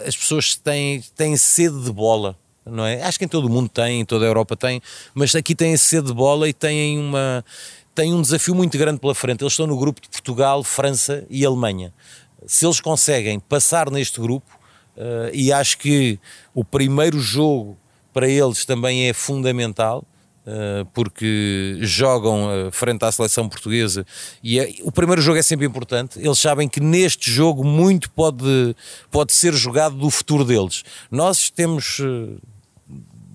as 0.06 0.16
pessoas 0.16 0.54
têm, 0.54 1.02
têm 1.16 1.36
sede 1.36 1.82
de 1.82 1.92
bola. 1.92 2.36
Não 2.66 2.84
é? 2.84 3.02
Acho 3.02 3.18
que 3.18 3.24
em 3.24 3.28
todo 3.28 3.46
o 3.46 3.50
mundo 3.50 3.70
tem, 3.70 4.00
em 4.00 4.04
toda 4.04 4.26
a 4.26 4.28
Europa 4.28 4.54
tem, 4.54 4.82
mas 5.14 5.34
aqui 5.34 5.54
têm 5.54 5.74
sede 5.78 6.08
de 6.08 6.12
bola 6.12 6.46
e 6.46 6.52
têm 6.52 6.98
uma 6.98 7.42
têm 7.94 8.14
um 8.14 8.22
desafio 8.22 8.54
muito 8.54 8.78
grande 8.78 9.00
pela 9.00 9.14
frente. 9.14 9.42
Eles 9.42 9.54
estão 9.54 9.66
no 9.66 9.76
grupo 9.76 10.00
de 10.00 10.08
Portugal, 10.08 10.62
França 10.62 11.26
e 11.28 11.44
Alemanha. 11.44 11.92
Se 12.46 12.64
eles 12.64 12.80
conseguem 12.80 13.40
passar 13.40 13.90
neste 13.90 14.20
grupo, 14.20 14.46
uh, 14.96 15.30
e 15.32 15.52
acho 15.52 15.78
que 15.78 16.16
o 16.54 16.64
primeiro 16.64 17.18
jogo 17.18 17.76
para 18.12 18.28
eles 18.28 18.64
também 18.64 19.08
é 19.08 19.12
fundamental. 19.12 20.04
uh, 20.48 20.84
porque 20.94 21.76
jogam 21.80 22.46
uh, 22.46 22.72
frente 22.72 23.04
à 23.04 23.12
seleção 23.12 23.48
portuguesa 23.48 24.06
e 24.42 24.58
é, 24.58 24.74
o 24.82 24.90
primeiro 24.90 25.20
jogo 25.20 25.38
é 25.38 25.42
sempre 25.42 25.66
importante. 25.66 26.18
Eles 26.18 26.38
sabem 26.38 26.68
que 26.68 26.80
neste 26.80 27.30
jogo 27.30 27.62
muito 27.62 28.10
pode, 28.10 28.74
pode 29.10 29.32
ser 29.32 29.52
jogado 29.52 29.96
do 29.96 30.08
futuro 30.08 30.44
deles. 30.44 30.82
Nós 31.10 31.50
temos 31.50 32.00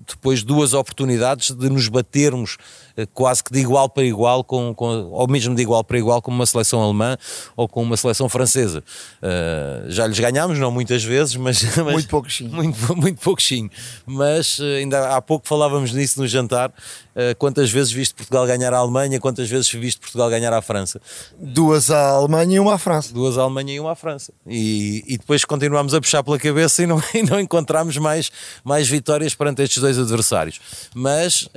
depois 0.06 0.42
duas 0.42 0.74
oportunidades 0.74 1.50
de 1.50 1.68
nos 1.70 1.88
batermos 1.88 2.56
eh, 2.93 2.93
quase 3.12 3.42
que 3.42 3.52
de 3.52 3.60
igual 3.60 3.88
para 3.88 4.04
igual, 4.04 4.44
com, 4.44 4.74
com, 4.74 4.86
ou 5.10 5.26
mesmo 5.28 5.54
de 5.54 5.62
igual 5.62 5.82
para 5.82 5.98
igual 5.98 6.22
com 6.22 6.30
uma 6.30 6.46
seleção 6.46 6.80
alemã 6.80 7.16
ou 7.56 7.68
com 7.68 7.82
uma 7.82 7.96
seleção 7.96 8.28
francesa. 8.28 8.82
Uh, 9.22 9.90
já 9.90 10.06
lhes 10.06 10.18
ganhámos, 10.18 10.58
não 10.58 10.70
muitas 10.70 11.02
vezes, 11.02 11.36
mas. 11.36 11.62
mas 11.76 11.92
muito 11.92 12.08
pouco 12.08 12.30
sim. 12.30 12.48
Muito, 12.48 12.96
muito 12.96 13.20
pouco 13.20 13.42
sim. 13.42 13.68
Mas 14.06 14.58
uh, 14.58 14.64
ainda 14.78 15.16
há 15.16 15.20
pouco 15.20 15.46
falávamos 15.46 15.92
nisso 15.92 16.20
no 16.20 16.26
jantar. 16.26 16.70
Uh, 16.70 17.34
quantas 17.38 17.70
vezes 17.70 17.92
viste 17.92 18.14
Portugal 18.14 18.46
ganhar 18.46 18.72
a 18.72 18.78
Alemanha, 18.78 19.20
quantas 19.20 19.48
vezes 19.48 19.70
viste 19.70 20.00
Portugal 20.00 20.28
ganhar 20.30 20.52
a 20.52 20.60
França? 20.60 21.00
Duas 21.38 21.90
à 21.90 22.10
Alemanha 22.10 22.56
e 22.56 22.60
uma 22.60 22.74
à 22.74 22.78
França. 22.78 23.12
Duas 23.12 23.38
à 23.38 23.42
Alemanha 23.42 23.74
e 23.74 23.80
uma 23.80 23.92
à 23.92 23.94
França. 23.94 24.32
E, 24.46 25.04
e 25.06 25.18
depois 25.18 25.44
continuamos 25.44 25.94
a 25.94 26.00
puxar 26.00 26.22
pela 26.22 26.38
cabeça 26.38 26.82
e 26.82 26.86
não, 26.86 27.02
e 27.14 27.22
não 27.22 27.38
encontramos 27.38 27.96
mais, 27.98 28.30
mais 28.64 28.88
vitórias 28.88 29.34
perante 29.34 29.62
estes 29.62 29.80
dois 29.80 29.98
adversários. 29.98 30.60
Mas 30.94 31.48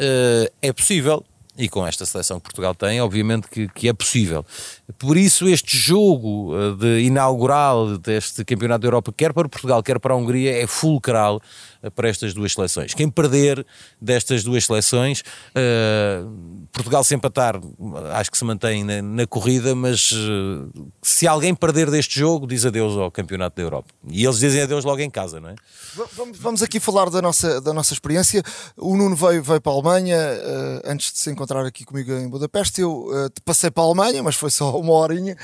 é 0.61 0.71
possível 0.71 1.23
e 1.57 1.67
com 1.67 1.85
esta 1.85 2.05
seleção 2.05 2.39
que 2.39 2.43
Portugal 2.43 2.75
tem, 2.75 3.01
obviamente 3.01 3.47
que, 3.49 3.67
que 3.69 3.89
é 3.89 3.93
possível. 3.93 4.45
Por 4.99 5.17
isso, 5.17 5.47
este 5.47 5.75
jogo 5.77 6.53
eh, 6.55 6.75
de 6.75 7.01
inaugural 7.01 7.97
deste 7.97 8.45
Campeonato 8.45 8.81
da 8.81 8.87
Europa, 8.87 9.13
quer 9.15 9.33
para 9.33 9.49
Portugal, 9.49 9.81
quer 9.81 9.99
para 9.99 10.13
a 10.13 10.17
Hungria, 10.17 10.61
é 10.61 10.67
fulcral 10.67 11.41
para 11.95 12.09
estas 12.09 12.33
duas 12.33 12.53
seleções. 12.53 12.93
Quem 12.93 13.09
perder 13.09 13.65
destas 14.01 14.43
duas 14.43 14.65
seleções, 14.65 15.21
uh, 15.21 16.67
Portugal 16.71 17.03
se 17.03 17.15
empatar, 17.15 17.59
acho 18.13 18.31
que 18.31 18.37
se 18.37 18.43
mantém 18.43 18.83
na, 18.83 19.01
na 19.01 19.27
corrida, 19.27 19.75
mas 19.75 20.11
uh, 20.11 20.91
se 21.01 21.27
alguém 21.27 21.53
perder 21.53 21.89
deste 21.89 22.19
jogo, 22.19 22.47
diz 22.47 22.65
adeus 22.65 22.97
ao 22.97 23.11
Campeonato 23.11 23.55
da 23.55 23.61
Europa. 23.61 23.93
E 24.07 24.23
eles 24.23 24.39
dizem 24.39 24.61
adeus 24.61 24.83
logo 24.83 25.01
em 25.01 25.09
casa, 25.09 25.39
não 25.39 25.49
é? 25.49 25.55
Vamos, 26.15 26.37
vamos 26.37 26.63
aqui 26.63 26.79
falar 26.79 27.09
da 27.09 27.21
nossa, 27.21 27.61
da 27.61 27.73
nossa 27.73 27.93
experiência. 27.93 28.43
O 28.75 28.95
Nuno 28.95 29.15
veio, 29.15 29.43
veio 29.43 29.61
para 29.61 29.71
a 29.71 29.75
Alemanha 29.75 30.17
uh, 30.17 30.91
antes 30.91 31.11
de 31.11 31.19
se 31.19 31.29
encontrar 31.29 31.65
aqui 31.65 31.85
comigo 31.85 32.11
em 32.11 32.27
Budapeste. 32.27 32.81
Eu 32.81 33.07
passei 33.45 33.71
para 33.71 33.83
a 33.83 33.85
Alemanha, 33.85 34.21
mas 34.23 34.35
foi 34.35 34.51
só 34.51 34.77
uma 34.77 34.93
horinha 34.93 35.35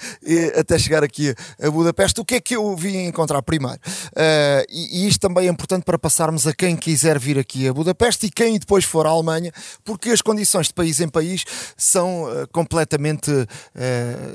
até 0.56 0.78
chegar 0.78 1.02
aqui 1.02 1.34
a 1.60 1.70
Budapeste. 1.70 2.20
O 2.20 2.24
que 2.24 2.36
é 2.36 2.40
que 2.40 2.56
eu 2.56 2.76
vim 2.76 3.06
encontrar 3.06 3.42
primeiro? 3.42 3.80
e, 4.68 5.04
e 5.04 5.08
isto 5.08 5.20
também 5.20 5.46
é 5.46 5.50
importante 5.50 5.69
importante 5.70 5.84
para 5.84 5.98
passarmos 5.98 6.48
a 6.48 6.52
quem 6.52 6.76
quiser 6.76 7.16
vir 7.16 7.38
aqui 7.38 7.68
a 7.68 7.72
Budapeste 7.72 8.26
e 8.26 8.30
quem 8.30 8.58
depois 8.58 8.84
for 8.84 9.06
à 9.06 9.10
Alemanha, 9.10 9.52
porque 9.84 10.10
as 10.10 10.20
condições 10.20 10.66
de 10.66 10.74
país 10.74 10.98
em 10.98 11.08
país 11.08 11.44
são 11.76 12.24
uh, 12.24 12.48
completamente 12.48 13.30
uh, 13.30 13.46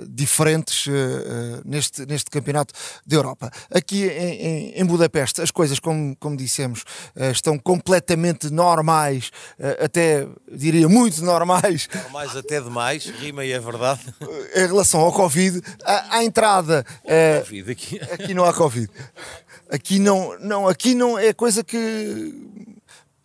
diferentes 0.08 0.88
uh, 0.88 1.62
neste, 1.66 2.06
neste 2.06 2.30
campeonato 2.32 2.74
da 3.06 3.18
Europa. 3.18 3.52
Aqui 3.70 4.06
em, 4.06 4.72
em, 4.80 4.86
Budapeste, 4.86 5.42
as 5.42 5.52
coisas, 5.52 5.78
como, 5.78 6.16
como 6.18 6.38
dissemos, 6.38 6.86
estão 7.34 7.58
completamente 7.58 8.50
normais, 8.50 9.32
até 9.84 10.28
diria 10.52 10.88
muito 10.88 11.24
normais. 11.24 11.90
Normais 11.94 12.36
até 12.36 12.62
demais, 12.62 13.06
rima 13.06 13.44
e 13.44 13.52
é 13.52 13.60
verdade. 13.60 14.02
Em 14.56 14.68
relação 14.68 15.02
ao 15.02 15.12
Covid, 15.12 15.62
à, 15.84 16.18
à 16.18 16.24
entrada. 16.24 16.86
Covid 17.42 17.72
aqui. 17.72 18.00
aqui 18.12 18.34
não 18.34 18.46
há 18.46 18.54
Covid. 18.54 18.90
Aqui 19.70 20.00
não, 20.00 20.38
não, 20.40 20.68
aqui 20.68 20.94
não 20.96 21.18
é 21.18 21.34
coisa 21.34 21.64
que 21.64 22.34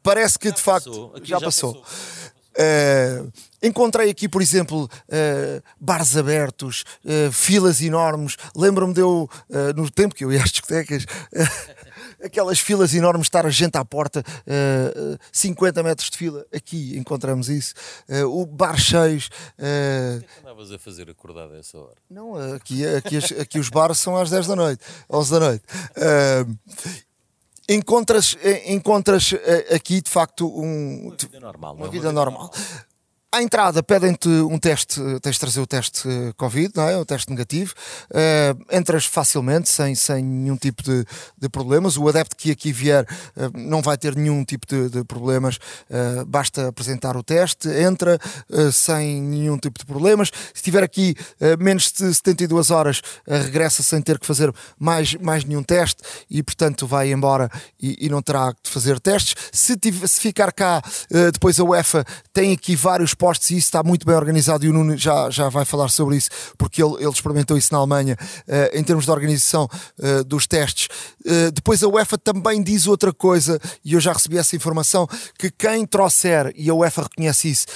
parece 0.02 0.38
que 0.38 0.49
já 0.49 0.54
de 0.54 0.60
facto 0.60 1.12
já, 1.22 1.38
já, 1.38 1.40
passou. 1.40 1.75
passou. 1.75 2.30
Uh, 2.50 3.32
encontrei 3.62 4.10
aqui, 4.10 4.28
por 4.28 4.42
exemplo, 4.42 4.84
uh, 4.84 5.62
bares 5.80 6.16
abertos, 6.16 6.84
uh, 7.04 7.30
filas 7.32 7.80
enormes. 7.80 8.37
Lembro-me 8.56 8.92
de 8.92 9.00
eu, 9.00 9.30
no 9.76 9.90
tempo 9.90 10.14
que 10.14 10.25
eu 10.25 10.32
ia 10.32 10.42
às 10.42 10.50
discotecas, 10.50 11.06
aquelas 12.23 12.59
filas 12.59 12.95
enormes, 12.95 13.27
estar 13.27 13.47
a 13.47 13.50
gente 13.50 13.77
à 13.77 13.85
porta, 13.85 14.21
uh, 14.21 15.19
50 15.33 15.83
metros 15.83 16.11
de 16.11 16.17
fila. 16.17 16.45
Aqui 16.55 16.97
encontramos 16.97 17.49
isso. 17.49 17.75
o 18.29 18.47
bar 18.47 18.79
cheios. 18.79 19.31
Uh, 19.59 20.17
o 20.17 20.21
que 20.21 20.25
é 20.25 20.29
que 20.29 20.41
andavas 20.41 20.73
a 20.73 20.79
fazer 20.79 21.11
acordado 21.11 21.53
a 21.55 21.59
essa 21.59 21.79
hora? 21.79 21.97
Não, 22.09 22.35
aqui, 22.55 22.87
aqui, 22.87 23.17
aqui 23.41 23.59
os 23.59 23.69
bares 23.69 23.99
são 23.99 24.17
às 24.17 24.31
10 24.31 24.47
da 24.47 24.57
noite, 24.57 24.83
11 25.09 25.31
da 25.31 25.41
noite. 25.41 25.65
Uh, 25.97 26.59
encontras, 27.69 28.37
encontras 28.67 29.35
aqui 29.75 30.00
de 30.00 30.11
facto 30.11 30.47
um, 30.49 31.07
uma 31.07 31.17
vida 31.17 31.41
normal. 31.41 31.75
Uma, 31.75 31.89
vida 31.89 32.12
normal. 32.12 32.50
normal. 32.53 32.89
À 33.32 33.40
entrada 33.40 33.80
pedem-te 33.80 34.28
um 34.28 34.58
teste, 34.58 35.00
tens 35.22 35.34
de 35.34 35.38
trazer 35.38 35.60
o 35.60 35.66
teste 35.66 36.08
Covid, 36.37 36.72
não 36.75 36.88
é? 36.88 36.96
O 36.96 37.04
teste 37.04 37.30
negativo. 37.30 37.72
Uh, 38.10 38.76
entras 38.76 39.06
facilmente, 39.06 39.68
sem, 39.68 39.94
sem 39.94 40.20
nenhum 40.20 40.56
tipo 40.56 40.82
de, 40.82 41.04
de 41.38 41.49
problemas. 41.49 41.96
O 41.96 42.08
adepto 42.08 42.34
que 42.34 42.50
aqui 42.50 42.72
vier 42.72 43.04
uh, 43.37 43.56
não 43.56 43.82
vai 43.82 43.96
ter 43.96 44.16
nenhum 44.16 44.44
tipo 44.44 44.66
de, 44.66 44.88
de 44.88 45.04
problemas, 45.04 45.58
uh, 45.88 46.26
basta 46.26 46.66
apresentar 46.66 47.16
o 47.16 47.22
teste, 47.22 47.68
entra 47.68 48.18
sem 48.72 49.22
nenhum 49.22 49.56
tipo 49.56 49.78
de 49.78 49.87
problemas. 49.87 50.32
Se 50.52 50.62
tiver 50.62 50.82
aqui 50.82 51.14
menos 51.58 51.92
de 51.92 52.12
72 52.12 52.70
horas, 52.70 53.00
regressa 53.26 53.82
sem 53.82 54.00
ter 54.02 54.18
que 54.18 54.26
fazer 54.26 54.52
mais, 54.78 55.14
mais 55.14 55.44
nenhum 55.44 55.62
teste 55.62 56.02
e, 56.28 56.42
portanto, 56.42 56.87
vai 56.87 57.12
embora 57.12 57.49
e, 57.80 58.06
e 58.06 58.08
não 58.08 58.20
terá 58.20 58.52
de 58.62 58.70
fazer 58.70 58.99
testes. 58.99 59.34
Se, 59.52 59.76
se 60.06 60.20
ficar 60.20 60.52
cá, 60.52 60.82
depois 61.32 61.60
a 61.60 61.64
UEFA 61.64 62.04
tem 62.32 62.52
aqui 62.52 62.75
vários 62.75 63.14
postos 63.21 63.50
e 63.50 63.59
isso 63.59 63.67
está 63.67 63.83
muito 63.83 64.07
bem 64.07 64.17
organizado 64.17 64.65
e 64.65 64.71
o 64.71 64.73
Nuno 64.73 64.97
já, 64.97 65.29
já 65.29 65.50
vai 65.50 65.67
falar 65.67 65.91
sobre 65.91 66.17
isso 66.17 66.31
porque 66.57 66.83
ele, 66.83 66.95
ele 66.95 67.11
experimentou 67.11 67.59
isso 67.59 67.71
na 67.71 67.79
Alemanha 67.79 68.17
uh, 68.49 68.79
em 68.79 68.83
termos 68.83 69.05
de 69.05 69.11
organização 69.11 69.69
uh, 69.99 70.25
dos 70.25 70.47
testes. 70.47 70.89
Uh, 71.21 71.53
depois 71.53 71.83
a 71.83 71.89
UEFA 71.89 72.17
também 72.17 72.62
diz 72.62 72.87
outra 72.87 73.12
coisa 73.12 73.61
e 73.85 73.93
eu 73.93 74.00
já 74.00 74.15
recebi 74.15 74.39
essa 74.39 74.57
informação 74.57 75.07
que 75.39 75.50
quem 75.50 75.85
trouxer, 75.85 76.50
e 76.57 76.71
a 76.71 76.75
UEFA 76.75 77.03
reconhece 77.03 77.50
isso, 77.50 77.67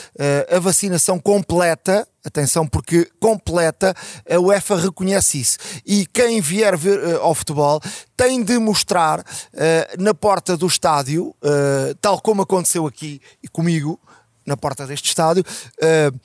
a 0.51 0.59
vacinação 0.59 1.19
completa 1.19 2.09
atenção, 2.25 2.67
porque 2.67 3.09
completa, 3.21 3.95
a 4.29 4.41
UEFA 4.41 4.77
reconhece 4.77 5.41
isso. 5.41 5.59
E 5.85 6.07
quem 6.07 6.41
vier 6.41 6.77
ver 6.77 6.99
uh, 6.99 7.21
ao 7.21 7.35
futebol 7.35 7.81
tem 8.17 8.43
de 8.43 8.59
mostrar 8.59 9.21
uh, 9.21 10.03
na 10.03 10.15
porta 10.15 10.57
do 10.57 10.67
estádio, 10.67 11.27
uh, 11.29 11.95
tal 12.01 12.21
como 12.21 12.43
aconteceu 12.43 12.87
aqui 12.87 13.21
comigo, 13.53 14.01
na 14.47 14.57
porta 14.57 14.87
deste 14.87 15.09
estádio, 15.09 15.45
uh, 15.45 16.21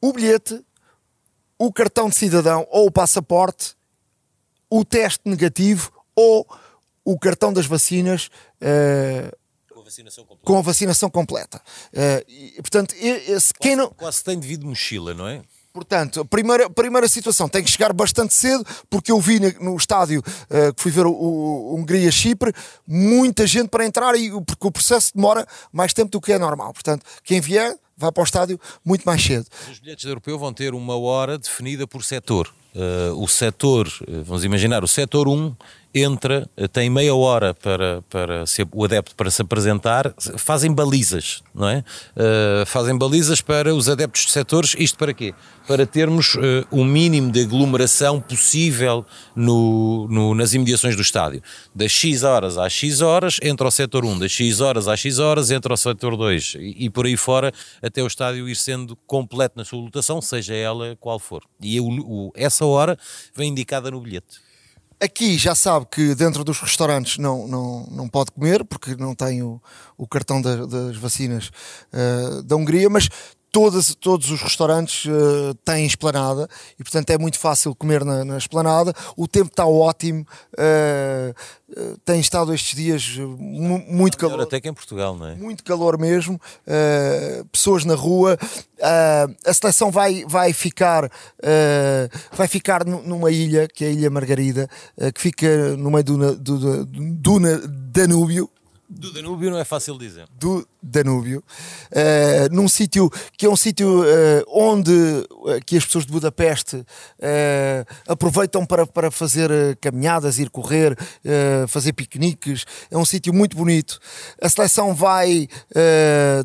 o 0.00 0.12
bilhete, 0.12 0.64
o 1.58 1.72
cartão 1.72 2.08
de 2.08 2.16
cidadão 2.16 2.66
ou 2.70 2.86
o 2.86 2.90
passaporte, 2.90 3.74
o 4.70 4.84
teste 4.84 5.22
negativo 5.24 5.92
ou 6.14 6.46
o 7.04 7.18
cartão 7.18 7.52
das 7.52 7.66
vacinas. 7.66 8.30
Uh, 8.60 9.36
com 9.72 9.80
a 9.80 9.84
vacinação 9.84 10.24
completa. 10.24 10.46
Com 10.46 10.58
a 10.58 10.62
vacinação 10.62 11.10
completa. 11.10 11.62
Uh, 11.92 12.24
e, 12.28 12.54
portanto, 12.62 12.94
esse, 12.94 13.52
quem 13.54 13.76
não... 13.76 13.90
quase 13.90 14.22
tem 14.22 14.38
devido 14.38 14.66
mochila, 14.66 15.12
não 15.12 15.26
é? 15.26 15.42
Portanto, 15.72 16.20
a 16.20 16.24
primeira, 16.24 16.68
primeira 16.68 17.08
situação 17.08 17.48
tem 17.48 17.62
que 17.62 17.70
chegar 17.70 17.92
bastante 17.92 18.34
cedo, 18.34 18.64
porque 18.88 19.12
eu 19.12 19.20
vi 19.20 19.38
no 19.60 19.76
estádio 19.76 20.20
uh, 20.20 20.74
que 20.74 20.82
fui 20.82 20.90
ver 20.90 21.06
o, 21.06 21.12
o 21.12 21.76
Hungria-Chipre, 21.76 22.52
muita 22.86 23.46
gente 23.46 23.68
para 23.68 23.86
entrar, 23.86 24.16
e, 24.16 24.30
porque 24.42 24.66
o 24.66 24.70
processo 24.70 25.12
demora 25.14 25.46
mais 25.72 25.92
tempo 25.92 26.10
do 26.10 26.20
que 26.20 26.32
é 26.32 26.38
normal. 26.38 26.72
Portanto, 26.72 27.04
quem 27.22 27.40
vier, 27.40 27.76
vai 27.96 28.10
para 28.10 28.22
o 28.22 28.24
estádio 28.24 28.58
muito 28.84 29.04
mais 29.04 29.22
cedo. 29.22 29.46
Os 29.70 29.78
bilhetes 29.78 30.04
do 30.04 30.10
europeu 30.10 30.38
vão 30.38 30.52
ter 30.52 30.74
uma 30.74 30.98
hora 30.98 31.38
definida 31.38 31.86
por 31.86 32.02
setor. 32.02 32.52
Uh, 32.74 33.20
o 33.22 33.28
setor, 33.28 33.88
eh, 34.06 34.22
vamos 34.24 34.44
imaginar, 34.44 34.84
o 34.84 34.88
setor 34.88 35.26
1 35.26 35.54
entra, 35.94 36.48
tem 36.72 36.88
meia 36.88 37.14
hora 37.14 37.52
para, 37.52 38.02
para 38.08 38.44
o 38.72 38.84
adepto 38.84 39.14
para 39.14 39.30
se 39.30 39.42
apresentar, 39.42 40.14
fazem 40.36 40.72
balizas, 40.72 41.42
não 41.54 41.68
é? 41.68 41.84
Uh, 42.16 42.66
fazem 42.66 42.96
balizas 42.96 43.40
para 43.40 43.74
os 43.74 43.88
adeptos 43.88 44.26
de 44.26 44.30
setores, 44.30 44.76
isto 44.78 44.96
para 44.96 45.12
quê? 45.12 45.34
Para 45.66 45.84
termos 45.86 46.34
uh, 46.36 46.66
o 46.70 46.84
mínimo 46.84 47.32
de 47.32 47.40
aglomeração 47.42 48.20
possível 48.20 49.04
no, 49.34 50.06
no, 50.08 50.34
nas 50.34 50.54
imediações 50.54 50.94
do 50.94 51.02
estádio. 51.02 51.42
Das 51.74 51.90
X 51.90 52.22
horas 52.22 52.56
às 52.56 52.72
X 52.72 53.00
horas 53.00 53.38
entra 53.42 53.66
o 53.66 53.70
setor 53.70 54.04
1, 54.04 54.18
das 54.20 54.30
X 54.30 54.60
horas 54.60 54.86
às 54.86 55.00
X 55.00 55.18
horas 55.18 55.50
entra 55.50 55.74
o 55.74 55.76
setor 55.76 56.16
2 56.16 56.56
e, 56.58 56.84
e 56.84 56.90
por 56.90 57.06
aí 57.06 57.16
fora 57.16 57.52
até 57.82 58.02
o 58.02 58.06
estádio 58.06 58.48
ir 58.48 58.56
sendo 58.56 58.96
completo 59.06 59.54
na 59.56 59.64
sua 59.64 59.80
lotação, 59.80 60.22
seja 60.22 60.54
ela 60.54 60.96
qual 61.00 61.18
for. 61.18 61.42
E 61.60 61.80
o, 61.80 61.86
o, 61.88 62.32
essa 62.36 62.64
hora 62.64 62.96
vem 63.34 63.50
indicada 63.50 63.90
no 63.90 64.00
bilhete. 64.00 64.49
Aqui 65.02 65.38
já 65.38 65.54
sabe 65.54 65.86
que 65.90 66.14
dentro 66.14 66.44
dos 66.44 66.60
restaurantes 66.60 67.16
não, 67.16 67.48
não, 67.48 67.86
não 67.90 68.08
pode 68.08 68.30
comer 68.32 68.62
porque 68.64 68.94
não 68.96 69.14
tem 69.14 69.42
o, 69.42 69.58
o 69.96 70.06
cartão 70.06 70.42
da, 70.42 70.66
das 70.66 70.96
vacinas 70.98 71.50
uh, 71.92 72.42
da 72.42 72.54
Hungria, 72.54 72.90
mas 72.90 73.08
todas, 73.50 73.94
todos 73.94 74.30
os 74.30 74.40
restaurantes 74.40 75.04
uh, 75.04 75.54
têm 75.64 75.86
esplanada 75.86 76.48
e, 76.78 76.82
portanto, 76.82 77.10
é 77.10 77.18
muito 77.18 77.38
fácil 77.38 77.74
comer 77.74 78.04
na, 78.04 78.24
na 78.24 78.38
esplanada. 78.38 78.94
O 79.16 79.26
tempo 79.26 79.48
está 79.48 79.66
ótimo, 79.66 80.26
uh, 80.56 81.80
uh, 81.80 81.98
tem 82.04 82.20
estado 82.20 82.54
estes 82.54 82.76
dias 82.76 83.16
muito 83.18 84.16
calor. 84.16 84.40
Até 84.40 84.60
que 84.60 84.68
em 84.68 84.74
Portugal, 84.74 85.16
não 85.16 85.26
é? 85.26 85.34
Muito 85.34 85.64
calor 85.64 85.98
mesmo, 85.98 86.40
pessoas 87.50 87.84
na 87.84 87.94
rua. 87.94 88.38
a 89.44 89.52
seleção 89.52 89.90
vai, 89.90 90.24
vai 90.26 90.52
ficar, 90.52 91.10
vai 92.32 92.48
ficar 92.48 92.84
numa 92.84 93.30
ilha, 93.30 93.68
que 93.68 93.84
é 93.84 93.88
a 93.88 93.90
Ilha 93.90 94.10
Margarida, 94.10 94.68
que 95.14 95.20
fica 95.20 95.76
no 95.76 95.90
meio 95.90 96.04
do, 96.04 96.36
do, 96.36 96.58
do, 96.58 96.86
do 96.86 97.68
Danúbio 97.68 98.50
do 98.90 99.12
Danúbio 99.12 99.50
não 99.50 99.58
é 99.58 99.64
fácil 99.64 99.96
dizer. 99.96 100.26
Do 100.32 100.66
Danúbio, 100.82 101.44
uh, 101.92 102.54
num 102.54 102.68
sítio 102.68 103.08
que 103.36 103.46
é 103.46 103.48
um 103.48 103.56
sítio 103.56 104.02
uh, 104.02 104.44
onde 104.48 104.90
uh, 104.90 105.64
que 105.64 105.76
as 105.76 105.84
pessoas 105.84 106.04
de 106.04 106.12
Budapeste 106.12 106.84
aproveitam 108.08 108.66
para, 108.66 108.86
para 108.86 109.10
fazer 109.10 109.76
caminhadas, 109.80 110.38
ir 110.38 110.50
correr, 110.50 110.96
fazer 111.68 111.92
piqueniques. 111.92 112.64
É 112.90 112.96
um 112.96 113.04
sítio 113.04 113.32
muito 113.32 113.56
bonito. 113.56 113.98
A 114.40 114.48
seleção 114.48 114.94
vai 114.94 115.48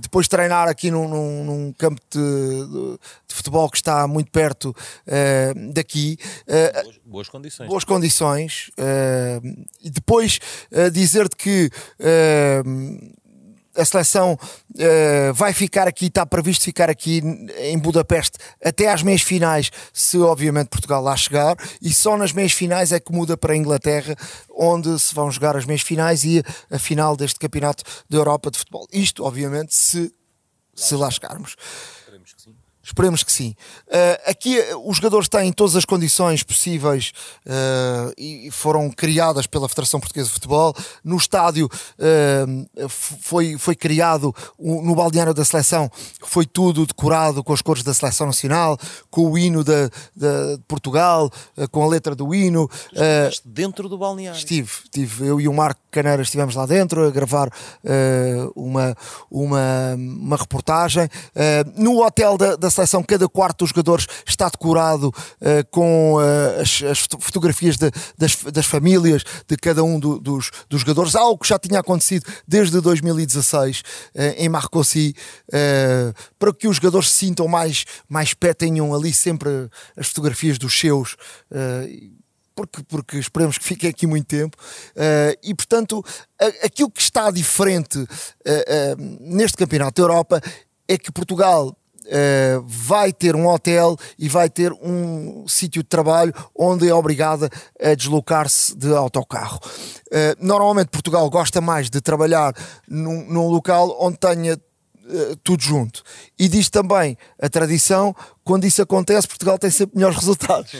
depois 0.01 0.27
treinar 0.27 0.67
aqui 0.67 0.91
num, 0.91 1.07
num, 1.07 1.43
num 1.43 1.73
campo 1.73 2.01
de, 2.11 2.19
de, 2.19 2.99
futebol 3.33 3.69
que 3.69 3.77
está 3.77 4.07
muito 4.07 4.31
perto 4.31 4.75
daqui. 5.73 6.17
Boas, 6.47 6.99
boas, 7.05 7.29
condições. 7.29 7.67
Boas 7.67 7.83
condições. 7.83 8.71
e 9.81 9.89
depois 9.89 10.39
dizer-te 10.91 11.35
que 11.35 11.69
a 13.75 13.85
seleção 13.85 14.33
uh, 14.33 15.33
vai 15.33 15.53
ficar 15.53 15.87
aqui, 15.87 16.05
está 16.05 16.25
previsto 16.25 16.63
ficar 16.63 16.89
aqui 16.89 17.21
em 17.57 17.77
Budapeste 17.77 18.37
até 18.63 18.91
às 18.91 19.03
meias 19.03 19.21
finais, 19.21 19.69
se 19.93 20.17
obviamente 20.17 20.69
Portugal 20.69 21.01
lá 21.01 21.15
chegar, 21.15 21.55
e 21.81 21.93
só 21.93 22.17
nas 22.17 22.31
meias 22.31 22.53
finais 22.53 22.91
é 22.91 22.99
que 22.99 23.11
muda 23.11 23.35
para 23.37 23.53
a 23.53 23.57
Inglaterra, 23.57 24.15
onde 24.49 24.97
se 24.99 25.13
vão 25.13 25.29
jogar 25.29 25.55
as 25.55 25.65
meias 25.65 25.81
finais 25.81 26.23
e 26.23 26.39
a, 26.71 26.75
a 26.75 26.79
final 26.79 27.15
deste 27.15 27.39
campeonato 27.39 27.83
da 28.09 28.17
Europa 28.17 28.49
de 28.49 28.57
futebol. 28.57 28.87
Isto, 28.91 29.23
obviamente, 29.23 29.75
se, 29.75 30.11
se 30.73 30.95
lá 30.95 31.11
chegarmos. 31.11 31.55
Esperemos 32.85 33.23
que 33.23 33.31
sim. 33.31 33.55
Uh, 33.87 34.29
aqui 34.29 34.59
uh, 34.59 34.87
os 34.87 34.97
jogadores 34.97 35.27
têm 35.27 35.51
todas 35.51 35.75
as 35.75 35.85
condições 35.85 36.43
possíveis 36.43 37.13
uh, 37.43 38.13
e 38.15 38.49
foram 38.51 38.91
criadas 38.91 39.47
pela 39.47 39.67
Federação 39.67 39.99
Portuguesa 39.99 40.27
de 40.27 40.33
Futebol. 40.35 40.75
No 41.03 41.17
estádio 41.17 41.67
foi, 43.21 43.57
foi 43.57 43.75
criado, 43.75 44.35
no 44.59 44.93
balneário 44.93 45.33
da 45.33 45.43
seleção, 45.43 45.89
foi 46.21 46.45
tudo 46.45 46.85
decorado 46.85 47.43
com 47.43 47.53
as 47.53 47.61
cores 47.61 47.81
da 47.81 47.93
seleção 47.93 48.27
nacional, 48.27 48.77
com 49.09 49.31
o 49.31 49.37
hino 49.37 49.63
de, 49.63 49.89
de 50.15 50.59
Portugal, 50.67 51.31
com 51.71 51.83
a 51.83 51.87
letra 51.87 52.13
do 52.13 52.33
hino. 52.35 52.69
dentro 53.43 53.89
do 53.89 53.97
balneário? 53.97 54.37
Estive, 54.37 54.69
estive. 54.83 55.27
Eu 55.27 55.39
e 55.39 55.47
o 55.47 55.53
Marco 55.53 55.79
Caneiras 55.89 56.27
estivemos 56.27 56.55
lá 56.55 56.65
dentro 56.65 57.07
a 57.07 57.11
gravar 57.11 57.49
uma, 58.55 58.95
uma, 59.31 59.95
uma 59.95 60.37
reportagem. 60.37 61.09
no 61.75 62.03
hotel 62.03 62.37
da, 62.37 62.55
da 62.55 62.69
seleção, 62.75 63.03
cada 63.03 63.27
quarto 63.27 63.59
dos 63.59 63.69
jogadores 63.69 64.07
está 64.27 64.49
decorado 64.49 65.07
uh, 65.07 65.65
com 65.71 66.15
uh, 66.15 66.61
as, 66.61 66.83
as, 66.83 66.99
fotografias 67.19 67.77
de, 67.77 67.89
das, 68.17 68.35
das, 68.35 68.65
famílias 68.65 69.23
de 69.47 69.57
cada 69.57 69.83
um 69.83 69.99
do, 69.99 70.19
dos, 70.19 70.51
dos, 70.69 70.81
jogadores, 70.81 71.15
algo 71.15 71.39
que 71.39 71.47
já 71.47 71.57
tinha 71.57 71.79
acontecido 71.79 72.25
desde 72.47 72.79
2016 72.79 73.79
uh, 73.79 73.83
eh, 74.15 74.35
em 74.37 74.49
Marcoussis, 74.49 75.13
para 76.37 76.53
que 76.53 76.67
os 76.67 76.77
jogadores 76.77 77.09
se 77.09 77.25
sintam 77.25 77.47
mais, 77.47 77.85
mais 78.09 78.33
pé, 78.33 78.53
tenham 78.53 78.93
ali 78.93 79.13
sempre 79.13 79.69
as 79.97 80.07
fotografias 80.07 80.57
dos 80.57 80.77
seus 80.77 81.15
porque, 82.55 82.83
porque 82.83 83.17
esperemos 83.17 83.57
que 83.57 83.65
fique 83.65 83.87
aqui 83.87 84.07
muito 84.07 84.25
tempo. 84.25 84.57
Uh, 84.91 85.37
e 85.43 85.53
portanto, 85.53 86.03
a, 86.41 86.65
aquilo 86.65 86.89
que 86.89 87.01
está 87.01 87.29
diferente 87.29 87.99
uh, 87.99 88.05
uh, 88.07 88.95
neste 89.19 89.57
Campeonato 89.57 90.01
da 90.01 90.07
Europa 90.07 90.41
é 90.87 90.97
que 90.97 91.11
Portugal 91.11 91.75
Uh, 92.05 92.63
vai 92.65 93.11
ter 93.11 93.35
um 93.35 93.47
hotel 93.47 93.97
e 94.17 94.29
vai 94.29 94.49
ter 94.49 94.71
um 94.73 95.47
sítio 95.47 95.81
de 95.81 95.89
trabalho 95.89 96.33
onde 96.55 96.87
é 96.87 96.93
obrigada 96.93 97.49
a 97.81 97.95
deslocar-se 97.95 98.75
de 98.75 98.93
autocarro. 98.93 99.59
Uh, 100.07 100.35
normalmente 100.39 100.89
Portugal 100.89 101.27
gosta 101.29 101.59
mais 101.61 101.89
de 101.89 101.99
trabalhar 102.01 102.53
num, 102.87 103.25
num 103.27 103.47
local 103.47 103.97
onde 103.99 104.17
tenha 104.17 104.53
uh, 104.53 105.35
tudo 105.43 105.63
junto. 105.63 106.03
E 106.37 106.47
diz 106.47 106.69
também 106.69 107.17
a 107.41 107.49
tradição, 107.49 108.15
quando 108.43 108.65
isso 108.65 108.81
acontece, 108.81 109.27
Portugal 109.27 109.57
tem 109.57 109.71
sempre 109.71 109.95
melhores 109.95 110.17
resultados. 110.17 110.71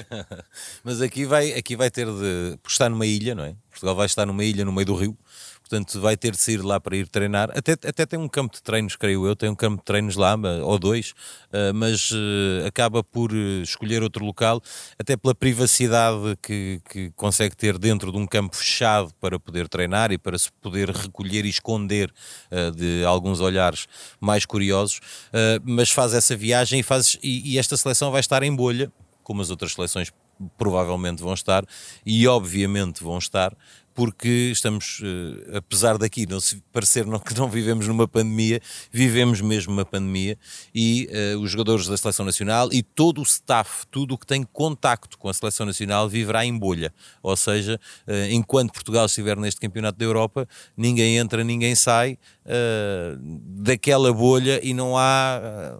Mas 0.84 1.02
aqui 1.02 1.26
vai, 1.26 1.54
aqui 1.54 1.76
vai 1.76 1.90
ter 1.90 2.06
de. 2.06 2.58
Porque 2.62 2.74
está 2.74 2.88
numa 2.88 3.06
ilha, 3.06 3.34
não 3.34 3.44
é? 3.44 3.56
Portugal 3.70 3.96
vai 3.96 4.06
estar 4.06 4.26
numa 4.26 4.44
ilha 4.44 4.64
no 4.64 4.72
meio 4.72 4.86
do 4.86 4.96
rio 4.96 5.18
portanto 5.68 6.00
vai 6.00 6.16
ter 6.16 6.32
de 6.32 6.38
sair 6.38 6.62
lá 6.62 6.80
para 6.80 6.96
ir 6.96 7.08
treinar. 7.08 7.50
Até, 7.56 7.74
até 7.74 8.06
tem 8.06 8.20
um 8.20 8.28
campo 8.28 8.56
de 8.56 8.62
treinos, 8.62 8.96
creio 8.96 9.26
eu, 9.26 9.36
tem 9.36 9.50
um 9.50 9.56
campo 9.56 9.78
de 9.78 9.84
treinos 9.84 10.16
lá, 10.16 10.36
ou 10.64 10.78
dois, 10.78 11.14
eh, 11.52 11.74
mas 11.74 12.12
eh, 12.14 12.68
acaba 12.68 13.04
por 13.04 13.32
eh, 13.34 13.64
escolher 13.64 14.04
outro 14.04 14.24
local, 14.24 14.62
até 15.00 15.18
pela 15.18 15.34
privacidade 15.34 16.38
que, 16.42 16.80
que 16.88 17.12
consegue 17.16 17.56
ter 17.56 17.80
dentro 17.80 18.12
de 18.12 18.18
um 18.18 18.28
campo 18.28 18.56
fechado 18.56 19.12
para 19.20 19.40
poder 19.40 19.68
treinar 19.68 20.12
e 20.12 20.20
para 20.20 20.38
se 20.38 20.52
poder 20.62 20.90
recolher 20.90 21.46
e 21.46 21.50
esconder 21.50 22.14
de 22.76 23.04
alguns 23.06 23.40
olhares 23.40 23.88
mais 24.20 24.46
curiosos, 24.46 25.00
mas 25.64 25.90
faz 25.90 26.14
essa 26.14 26.36
viagem 26.36 26.80
e, 26.80 26.84
faz, 26.84 27.18
e, 27.24 27.54
e 27.54 27.58
esta 27.58 27.76
seleção 27.76 28.12
vai 28.12 28.20
estar 28.20 28.44
em 28.44 28.56
bolha, 28.56 28.92
como 29.24 29.42
as 29.42 29.50
outras 29.50 29.74
seleções 29.74 30.12
provavelmente 30.58 31.22
vão 31.22 31.34
estar 31.34 31.66
e 32.06 32.28
obviamente 32.28 33.04
vão 33.04 33.18
estar 33.18 33.56
porque 33.96 34.52
estamos, 34.52 35.00
uh, 35.00 35.58
apesar 35.58 35.98
daqui 35.98 36.28
não 36.28 36.42
se 36.42 36.62
parecer 36.72 37.06
não, 37.06 37.18
que 37.18 37.34
não 37.34 37.50
vivemos 37.50 37.88
numa 37.88 38.06
pandemia, 38.08 38.62
vivemos 38.92 39.40
mesmo 39.40 39.72
uma 39.72 39.86
pandemia 39.86 40.38
e 40.74 41.10
uh, 41.34 41.40
os 41.40 41.50
jogadores 41.50 41.88
da 41.88 41.96
Seleção 41.96 42.26
Nacional 42.26 42.70
e 42.74 42.84
todo 42.84 43.22
o 43.22 43.24
staff, 43.24 43.88
tudo 43.90 44.14
o 44.14 44.18
que 44.18 44.28
tem 44.28 44.44
contacto 44.44 45.18
com 45.18 45.30
a 45.30 45.34
Seleção 45.34 45.66
Nacional 45.66 46.10
viverá 46.10 46.46
em 46.46 46.56
bolha, 46.56 46.94
ou 47.24 47.38
seja, 47.38 47.80
uh, 48.06 48.30
enquanto 48.30 48.74
Portugal 48.74 49.06
estiver 49.06 49.38
neste 49.38 49.62
Campeonato 49.62 49.98
da 49.98 50.04
Europa, 50.04 50.46
ninguém 50.76 51.18
entra, 51.18 51.44
ninguém 51.44 51.74
sai 51.74 52.20
daquela 53.42 54.14
bolha 54.14 54.60
e 54.62 54.72
não 54.72 54.96
há 54.96 55.76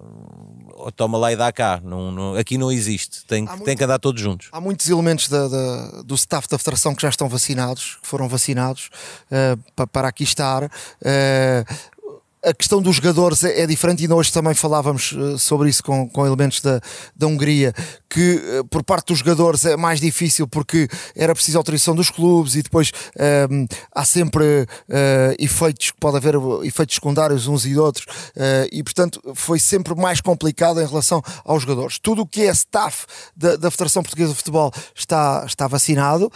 toma 0.96 1.18
lá 1.18 1.32
e 1.32 1.36
dá 1.36 1.52
cá. 1.52 1.80
Não, 1.84 2.12
não, 2.12 2.36
aqui 2.36 2.58
não 2.58 2.72
existe. 2.72 3.26
Tem, 3.26 3.44
muito, 3.44 3.64
tem 3.64 3.78
que 3.78 3.84
andar 3.84 4.00
todos 4.00 4.22
juntos. 4.22 4.50
Há 4.52 4.60
muitos 4.60 4.90
elementos 4.90 5.30
da, 5.30 5.48
da, 5.48 6.02
do 6.04 6.16
staff 6.16 6.48
da 6.48 6.58
Federação 6.58 6.94
que 6.94 7.02
já 7.02 7.10
estão 7.10 7.30
vacinados, 7.30 7.98
que 8.02 8.08
foram 8.08 8.28
vacinados 8.28 8.90
uh, 9.32 9.58
para, 9.76 9.88
para 9.88 10.08
aqui 10.08 10.24
estar. 10.24 10.64
Uh, 10.64 10.70
a 12.46 12.54
questão 12.54 12.82
dos 12.82 12.98
jogadores 12.98 13.44
é, 13.44 13.62
é 13.62 13.68
diferente, 13.68 14.04
e 14.04 14.12
hoje 14.12 14.32
também 14.32 14.54
falávamos 14.54 15.12
uh, 15.12 15.38
sobre 15.40 15.70
isso 15.70 15.84
com, 15.84 16.08
com 16.08 16.26
elementos 16.26 16.62
da, 16.62 16.80
da 17.16 17.28
Hungria, 17.28 17.74
que 18.10 18.36
uh, 18.36 18.66
por 18.66 18.84
parte 18.84 19.08
dos 19.08 19.20
jogadores 19.20 19.66
é 19.66 19.76
mais 19.76 20.00
difícil 20.00 20.48
porque 20.48 20.88
era 21.16 21.34
preciso 21.34 21.58
autorização 21.58 21.96
dos 21.96 22.10
clubes 22.10 22.56
e 22.56 22.62
depois 22.62 22.90
uh, 22.90 23.76
há 23.92 24.06
sempre 24.06 24.44
uh, 24.64 25.36
efeitos, 25.40 25.92
pode 26.00 26.18
haver 26.18 26.36
efeitos 26.64 26.96
secundários 26.96 27.48
uns 27.48 27.66
e 27.66 27.78
outros, 27.78 28.06
e 28.72 28.84
portanto 28.84 29.22
foi 29.34 29.60
sempre 29.60 29.96
mais 29.96 30.22
complicado 30.22 30.82
em 30.82 30.86
relação 30.86 31.22
aos 31.44 31.64
jogadores. 31.64 31.98
Tudo 32.00 32.22
o 32.22 32.28
que 32.28 32.44
é 32.44 32.52
staff 32.52 33.06
da, 33.36 33.56
da 33.56 33.72
Federação 33.72 34.04
Portuguesa 34.04 34.32
de 34.32 34.38
Futebol 34.38 34.72
está, 34.94 35.44
está 35.48 35.68
vacinado 35.68 36.32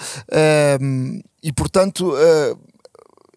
e 1.43 1.51
portanto 1.53 2.13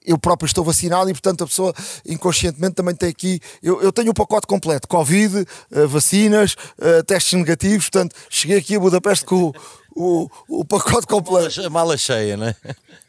eu 0.05 0.19
próprio 0.19 0.47
estou 0.47 0.65
vacinado 0.65 1.09
e, 1.09 1.13
portanto, 1.13 1.45
a 1.45 1.47
pessoa 1.47 1.75
inconscientemente 2.07 2.75
também 2.75 2.95
tem 2.95 3.09
aqui. 3.09 3.41
Eu, 3.63 3.81
eu 3.83 3.93
tenho 3.93 4.11
o 4.11 4.15
pacote 4.15 4.47
completo: 4.47 4.89
Covid, 4.89 5.41
uh, 5.41 5.89
vacinas, 5.89 6.55
uh, 6.79 7.03
testes 7.05 7.39
negativos. 7.39 7.89
Portanto, 7.89 8.15
cheguei 8.29 8.59
aqui 8.59 8.77
a 8.77 8.81
Budapeste 8.81 9.25
com 9.25 9.53
o, 9.95 10.29
o, 10.49 10.65
pacote 10.65 11.07
completo. 11.07 11.65
A 11.65 11.71
mala 11.71 11.97
cheia, 11.97 12.37
né? 12.37 12.55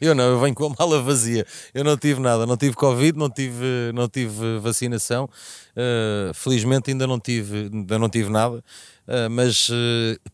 Eu 0.00 0.14
não, 0.14 0.24
eu 0.24 0.40
venho 0.40 0.54
com 0.54 0.66
a 0.66 0.74
mala 0.78 1.02
vazia. 1.02 1.46
Eu 1.72 1.82
não 1.82 1.96
tive 1.96 2.20
nada, 2.20 2.44
não 2.46 2.56
tive 2.56 2.76
Covid, 2.76 3.18
não 3.18 3.30
tive, 3.30 3.92
não 3.94 4.08
tive 4.08 4.58
vacinação. 4.58 5.28
Uh, 5.76 6.34
felizmente 6.34 6.90
ainda 6.90 7.06
não 7.06 7.18
tive, 7.18 7.70
ainda 7.72 7.98
não 7.98 8.08
tive 8.08 8.28
nada. 8.28 8.62
mas 9.30 9.70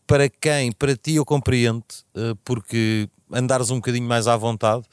para 0.05 0.29
quem, 0.29 0.71
para 0.71 0.95
ti, 0.95 1.15
eu 1.15 1.25
compreendo, 1.25 1.83
porque 2.43 3.07
andares 3.31 3.69
um 3.69 3.75
bocadinho 3.75 4.07
mais 4.07 4.27
à 4.27 4.35
vontade 4.35 4.83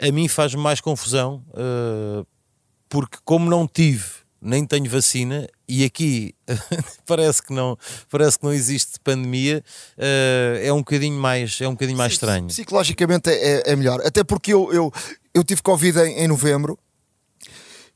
a 0.00 0.10
mim 0.10 0.26
faz-me 0.28 0.62
mais 0.62 0.80
confusão, 0.80 1.44
uh, 1.50 2.26
porque 2.88 3.18
como 3.24 3.50
não 3.50 3.68
tive, 3.68 4.04
nem 4.40 4.64
tenho 4.64 4.88
vacina, 4.88 5.46
e 5.68 5.84
aqui 5.84 6.34
parece, 7.06 7.42
que 7.42 7.52
não, 7.52 7.78
parece 8.10 8.38
que 8.38 8.44
não 8.44 8.52
existe 8.52 8.98
pandemia, 9.04 9.62
uh, 9.98 10.58
é 10.64 10.72
um 10.72 10.78
bocadinho 10.78 11.20
mais, 11.20 11.60
é 11.60 11.68
um 11.68 11.72
bocadinho 11.72 11.98
mais 11.98 12.14
estranho. 12.14 12.46
Psicologicamente 12.46 13.28
é, 13.28 13.34
é, 13.34 13.72
é 13.72 13.76
melhor, 13.76 14.00
até 14.04 14.24
porque 14.24 14.54
eu, 14.54 14.72
eu, 14.72 14.92
eu 15.34 15.44
tive 15.44 15.60
Covid 15.62 15.98
em, 16.00 16.20
em 16.20 16.28
novembro, 16.28 16.78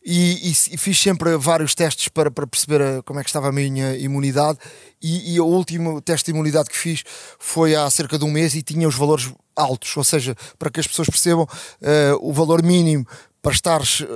e, 0.05 0.51
e, 0.51 0.51
e 0.51 0.77
fiz 0.77 1.01
sempre 1.01 1.37
vários 1.37 1.75
testes 1.75 2.09
para, 2.09 2.31
para 2.31 2.47
perceber 2.47 2.83
a, 2.83 3.03
como 3.03 3.19
é 3.19 3.23
que 3.23 3.31
estava 3.31 3.49
a 3.49 3.53
minha 3.53 3.97
imunidade. 3.97 4.59
E, 5.01 5.35
e, 5.35 5.41
o 5.41 5.47
último 5.47 6.01
teste 6.01 6.27
de 6.27 6.33
imunidade 6.33 6.69
que 6.69 6.77
fiz 6.77 7.03
foi 7.39 7.75
há 7.75 7.89
cerca 7.91 8.19
de 8.19 8.25
um 8.25 8.31
mês 8.31 8.55
e 8.55 8.63
tinha 8.63 8.87
os 8.87 8.95
valores 8.95 9.33
altos, 9.57 9.97
ou 9.97 10.05
seja, 10.05 10.37
para 10.59 10.71
que 10.71 10.81
as 10.81 10.87
pessoas 10.87 11.09
percebam, 11.09 11.45
uh, 11.45 12.19
o 12.21 12.33
valor 12.33 12.63
mínimo 12.63 13.07
para 13.45 13.53
estares 13.53 14.01
uh, 14.01 14.07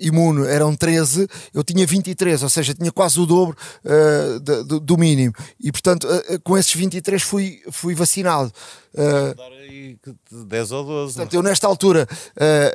imune 0.00 0.48
eram 0.48 0.74
13, 0.74 1.28
eu 1.54 1.62
tinha 1.62 1.86
23, 1.86 2.42
ou 2.42 2.48
seja, 2.48 2.74
tinha 2.74 2.90
quase 2.90 3.20
o 3.20 3.24
dobro 3.24 3.56
uh, 3.84 4.40
de, 4.40 4.80
do 4.80 4.98
mínimo. 4.98 5.32
E 5.60 5.70
portanto, 5.70 6.08
uh, 6.08 6.40
com 6.42 6.58
esses 6.58 6.74
23 6.74 7.22
fui, 7.22 7.62
fui 7.70 7.94
vacinado. 7.94 8.52
Uh, 8.94 10.44
10 10.44 10.72
ou 10.72 10.84
12. 10.84 11.14
Portanto, 11.14 11.34
eu 11.34 11.42
nesta 11.42 11.66
altura, 11.68 12.06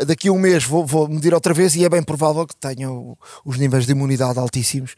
daqui 0.08 0.30
a 0.30 0.32
um 0.32 0.40
mês, 0.40 0.64
vou, 0.64 0.86
vou 0.86 1.08
medir 1.08 1.34
outra 1.34 1.54
vez 1.54 1.76
e 1.76 1.84
é 1.84 1.90
bem 1.90 2.02
provável 2.02 2.48
que 2.48 2.56
tenha 2.56 2.90
os 3.46 3.58
níveis 3.58 3.86
de 3.86 3.92
imunidade 3.92 4.40
altíssimos 4.40 4.96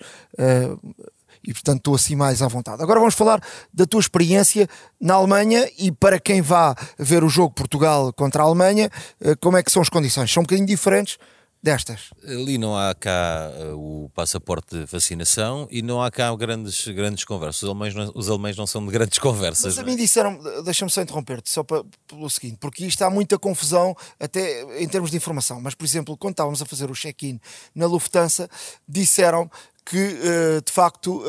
e 1.49 1.53
portanto 1.53 1.79
estou 1.79 1.95
assim 1.95 2.15
mais 2.15 2.43
à 2.43 2.47
vontade. 2.47 2.83
Agora 2.83 2.99
vamos 2.99 3.15
falar 3.15 3.41
da 3.73 3.83
tua 3.87 3.99
experiência 3.99 4.69
na 5.01 5.15
Alemanha 5.15 5.67
e 5.79 5.91
para 5.91 6.19
quem 6.19 6.43
vá 6.43 6.75
ver 6.97 7.23
o 7.23 7.29
jogo 7.29 7.55
Portugal 7.55 8.13
contra 8.13 8.43
a 8.43 8.45
Alemanha, 8.45 8.87
eh, 9.19 9.33
como 9.41 9.57
é 9.57 9.63
que 9.63 9.71
são 9.71 9.81
as 9.81 9.89
condições? 9.89 10.31
São 10.31 10.41
um 10.41 10.43
bocadinho 10.45 10.67
diferentes 10.67 11.17
destas? 11.61 12.09
Ali 12.23 12.57
não 12.57 12.77
há 12.77 12.93
cá 12.95 13.51
uh, 13.71 14.05
o 14.05 14.09
passaporte 14.09 14.77
de 14.77 14.85
vacinação 14.85 15.67
e 15.69 15.81
não 15.81 16.01
há 16.01 16.09
cá 16.09 16.33
grandes, 16.35 16.87
grandes 16.87 17.25
conversas. 17.25 17.63
Os 17.63 17.69
alemães, 17.69 17.93
não, 17.93 18.11
os 18.15 18.29
alemães 18.29 18.57
não 18.57 18.65
são 18.65 18.85
de 18.85 18.91
grandes 18.91 19.19
conversas. 19.19 19.75
Mas 19.75 19.79
a 19.79 19.83
mim 19.83 19.93
é? 19.93 19.97
disseram, 19.97 20.39
deixa-me 20.63 20.89
só 20.89 21.01
interromper-te, 21.01 21.49
só 21.49 21.63
para, 21.63 21.83
pelo 22.07 22.29
seguinte, 22.29 22.57
porque 22.59 22.85
isto 22.85 23.01
há 23.03 23.09
muita 23.09 23.37
confusão 23.37 23.95
até 24.19 24.81
em 24.81 24.87
termos 24.87 25.11
de 25.11 25.17
informação. 25.17 25.59
Mas, 25.61 25.75
por 25.75 25.85
exemplo, 25.85 26.17
quando 26.17 26.33
estávamos 26.33 26.61
a 26.61 26.65
fazer 26.65 26.89
o 26.89 26.95
check-in 26.95 27.39
na 27.75 27.85
Lufthansa, 27.85 28.49
disseram 28.87 29.49
que 29.85 29.97
eh, 29.97 30.61
de 30.63 30.71
facto 30.71 31.23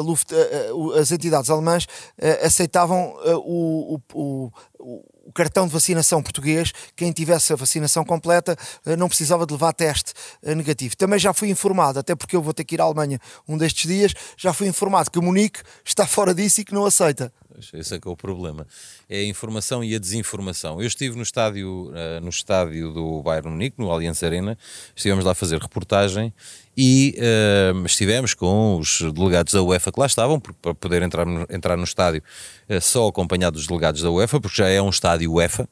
Luft, 0.00 0.32
eh, 0.32 0.70
as 0.98 1.12
entidades 1.12 1.50
alemãs 1.50 1.86
aceitavam 2.42 3.14
o, 3.44 4.00
o, 4.14 4.52
o, 4.78 5.04
cartão 5.34 5.66
de 5.66 5.72
vacinação 5.72 6.22
português, 6.22 6.72
quem 6.94 7.12
tivesse 7.12 7.52
a 7.52 7.56
vacinação 7.56 8.04
completa 8.04 8.56
não 8.98 9.08
precisava 9.08 9.46
de 9.46 9.52
levar 9.52 9.72
teste 9.72 10.12
negativo. 10.42 10.96
Também 10.96 11.18
já 11.18 11.32
fui 11.32 11.50
informado, 11.50 11.98
até 11.98 12.14
porque 12.14 12.36
eu 12.36 12.42
vou 12.42 12.54
ter 12.54 12.64
que 12.64 12.74
ir 12.74 12.80
à 12.80 12.84
Alemanha 12.84 13.20
um 13.48 13.56
destes 13.56 13.86
dias, 13.86 14.12
já 14.36 14.52
fui 14.52 14.66
informado 14.68 15.10
que 15.10 15.18
o 15.18 15.22
Munique 15.22 15.60
está 15.84 16.06
fora 16.06 16.34
disso 16.34 16.60
e 16.60 16.64
que 16.64 16.74
não 16.74 16.84
aceita. 16.84 17.32
Esse 17.58 17.94
é 17.94 18.00
que 18.00 18.06
é 18.08 18.10
o 18.10 18.16
problema. 18.16 18.66
É 19.08 19.20
a 19.20 19.24
informação 19.24 19.82
e 19.82 19.94
a 19.94 19.98
desinformação. 19.98 20.80
Eu 20.80 20.86
estive 20.86 21.16
no 21.16 21.22
estádio, 21.22 21.90
no 22.22 22.28
estádio 22.28 22.92
do 22.92 23.22
Bayern 23.22 23.50
Munique, 23.50 23.78
no 23.78 23.90
Allianz 23.90 24.22
Arena, 24.22 24.58
estivemos 24.94 25.24
lá 25.24 25.32
a 25.32 25.34
fazer 25.34 25.60
reportagem 25.60 26.32
e 26.76 27.16
uh, 27.16 27.86
estivemos 27.86 28.34
com 28.34 28.78
os 28.78 29.00
delegados 29.14 29.54
da 29.54 29.62
UEFA 29.62 29.90
que 29.90 29.98
lá 29.98 30.06
estavam, 30.06 30.38
para 30.38 30.74
poder 30.74 31.02
entrar 31.02 31.24
no, 31.24 31.46
entrar 31.48 31.76
no 31.76 31.84
estádio 31.84 32.22
uh, 32.68 32.80
só 32.80 33.08
acompanhado 33.08 33.56
dos 33.56 33.66
delegados 33.66 34.02
da 34.02 34.10
UEFA, 34.10 34.38
porque 34.38 34.58
já 34.58 34.68
é 34.68 34.80
um 34.82 34.90
estádio 34.90 35.32
UEFA. 35.32 35.66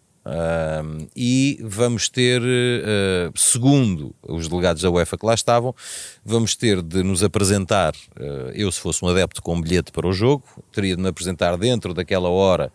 E 1.15 1.59
vamos 1.63 2.09
ter, 2.09 2.41
uh, 2.41 3.33
segundo 3.37 4.15
os 4.23 4.49
delegados 4.49 4.81
da 4.81 4.91
UEFA 4.91 5.19
que 5.19 5.27
lá 5.27 5.35
estavam, 5.35 5.75
vamos 6.25 6.55
ter 6.55 6.81
de 6.83 7.03
nos 7.03 7.23
apresentar. 7.23 7.95
Uh, 8.17 8.51
eu, 8.55 8.73
se 8.73 8.81
fosse 8.81 9.05
um 9.05 9.09
adepto 9.09 9.43
com 9.43 9.55
um 9.55 9.61
bilhete 9.61 9.93
para 9.93 10.07
o 10.07 10.13
jogo, 10.13 10.45
teria 10.73 10.97
de 10.97 11.03
me 11.03 11.09
apresentar 11.09 11.57
dentro 11.59 11.93
daquela 11.93 12.29
hora 12.29 12.73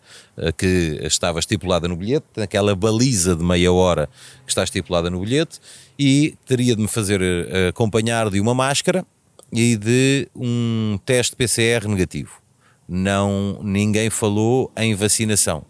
que 0.56 0.98
estava 1.02 1.38
estipulada 1.38 1.86
no 1.86 1.96
bilhete, 1.96 2.26
naquela 2.36 2.74
baliza 2.74 3.34
de 3.34 3.42
meia 3.42 3.72
hora 3.72 4.08
que 4.46 4.50
está 4.50 4.62
estipulada 4.62 5.10
no 5.10 5.20
bilhete, 5.20 5.60
e 5.98 6.34
teria 6.46 6.74
de 6.74 6.80
me 6.80 6.88
fazer 6.88 7.20
acompanhar 7.68 8.30
de 8.30 8.40
uma 8.40 8.54
máscara 8.54 9.04
e 9.52 9.76
de 9.76 10.28
um 10.34 10.98
teste 11.04 11.36
PCR 11.36 11.86
negativo. 11.88 12.40
Não, 12.88 13.60
ninguém 13.62 14.08
falou 14.08 14.72
em 14.76 14.94
vacinação. 14.94 15.69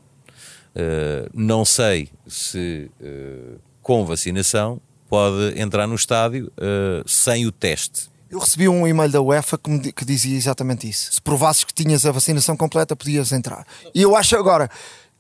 Uh, 0.75 1.29
não 1.35 1.65
sei 1.65 2.09
se 2.27 2.91
uh, 3.01 3.59
com 3.83 4.05
vacinação 4.05 4.81
pode 5.09 5.61
entrar 5.61 5.89
no 5.89 5.97
estádio 5.97 6.53
sem 7.05 7.45
o 7.45 7.51
teste. 7.51 8.09
Eu 8.31 8.39
recebi 8.39 8.69
um 8.69 8.87
e-mail 8.87 9.11
da 9.11 9.21
UEFA 9.21 9.59
que, 9.59 9.69
me, 9.69 9.93
que 9.93 10.05
dizia 10.05 10.37
exatamente 10.37 10.89
isso. 10.89 11.13
Se 11.15 11.21
provasses 11.21 11.65
que 11.65 11.75
tinhas 11.75 12.07
a 12.07 12.13
vacinação 12.13 12.57
completa, 12.57 12.95
podias 12.95 13.33
entrar. 13.33 13.67
E 13.93 14.01
eu 14.01 14.15
acho 14.15 14.37
agora, 14.37 14.71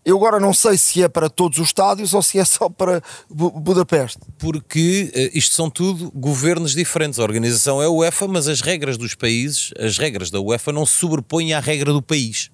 eu 0.05 0.17
agora 0.17 0.39
não 0.39 0.55
sei 0.55 0.79
se 0.79 1.03
é 1.03 1.09
para 1.09 1.29
todos 1.29 1.59
os 1.59 1.69
estádios 1.69 2.15
ou 2.15 2.23
se 2.23 2.39
é 2.39 2.45
só 2.45 2.69
para 2.69 3.03
Budapeste. 3.29 4.21
Porque 4.39 5.31
isto 5.35 5.57
são 5.57 5.69
tudo 5.69 6.11
governos 6.15 6.73
diferentes. 6.73 7.19
A 7.19 7.25
organização 7.25 7.83
é 7.83 7.87
a 7.87 7.91
UEFA, 7.91 8.29
mas 8.29 8.47
as 8.47 8.61
regras 8.61 8.97
dos 8.97 9.17
países, 9.17 9.73
as 9.79 9.99
regras 9.99 10.31
da 10.31 10.41
UEFA 10.41 10.73
não 10.73 10.87
se 10.87 10.93
sobrepõem 10.93 11.53
à 11.53 11.59
regra 11.59 11.93
do 11.93 12.01
país. 12.01 12.51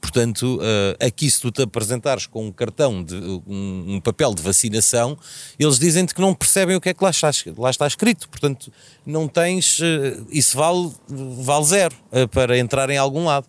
Portanto, 0.00 0.58
uh, 0.58 1.04
aqui 1.04 1.30
se 1.30 1.40
tu 1.40 1.50
te 1.50 1.62
apresentares 1.62 2.26
com 2.26 2.46
um 2.46 2.52
cartão, 2.52 3.02
de, 3.02 3.16
um, 3.46 4.00
papel 4.02 4.32
de 4.34 4.42
vacinação, 4.42 5.18
eles 5.58 5.78
dizem-te 5.78 6.14
que 6.14 6.20
não 6.20 6.34
percebem 6.34 6.76
o 6.76 6.80
que 6.80 6.88
é 6.88 6.94
que 6.94 7.02
lá 7.02 7.10
está, 7.10 7.30
lá 7.56 7.70
está 7.70 7.86
escrito. 7.86 8.28
Portanto, 8.28 8.72
não 9.04 9.26
tens. 9.26 9.78
Uh, 9.80 10.26
isso 10.30 10.56
vale, 10.56 10.92
vale 11.08 11.64
zero 11.64 11.96
para 12.30 12.58
entrar 12.58 12.88
em 12.90 12.96
algum 12.96 13.24
lado. 13.24 13.46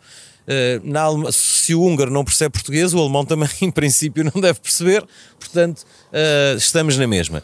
Eh, 0.51 0.81
na 0.83 1.05
se 1.31 1.75
o 1.75 1.83
húngaro 1.83 2.09
não 2.09 2.25
percebe 2.25 2.53
português, 2.53 2.91
o 2.91 2.99
alemão 2.99 3.23
também, 3.23 3.47
em 3.61 3.69
princípio, 3.69 4.23
não 4.23 4.41
deve 4.41 4.59
perceber, 4.59 5.05
portanto, 5.39 5.85
estamos 6.57 6.97
na 6.97 7.05
mesma. 7.05 7.43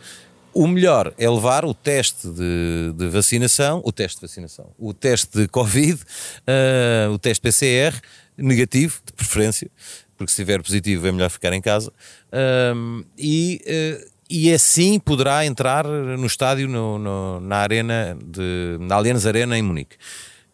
O 0.58 0.68
melhor 0.68 1.14
é 1.18 1.30
levar 1.30 1.66
o 1.66 1.74
teste 1.74 2.30
de, 2.30 2.94
de, 2.96 3.10
vacinação, 3.10 3.82
o 3.84 3.92
teste 3.92 4.22
de 4.22 4.26
vacinação, 4.26 4.72
o 4.80 4.94
teste 4.94 5.38
de 5.38 5.50
Covid, 5.50 6.02
uh, 6.02 7.12
o 7.12 7.20
teste 7.20 7.42
PCR, 7.42 7.94
negativo, 8.38 9.02
de 9.06 9.12
preferência, 9.12 9.70
porque 10.16 10.32
se 10.32 10.42
estiver 10.42 10.64
positivo 10.64 11.06
é 11.08 11.12
melhor 11.12 11.30
ficar 11.30 11.52
em 11.52 11.60
casa, 11.60 11.92
uh, 11.92 13.06
e, 13.18 13.62
uh, 13.66 14.10
e 14.30 14.54
assim 14.54 14.98
poderá 14.98 15.46
entrar 15.46 15.86
no 15.86 16.26
estádio, 16.26 16.70
no, 16.70 16.98
no, 16.98 17.42
na 17.42 17.58
arena, 17.58 18.18
de, 18.24 18.78
na 18.80 18.96
Allianz 18.96 19.26
Arena 19.26 19.58
em 19.58 19.62
Munique 19.62 19.98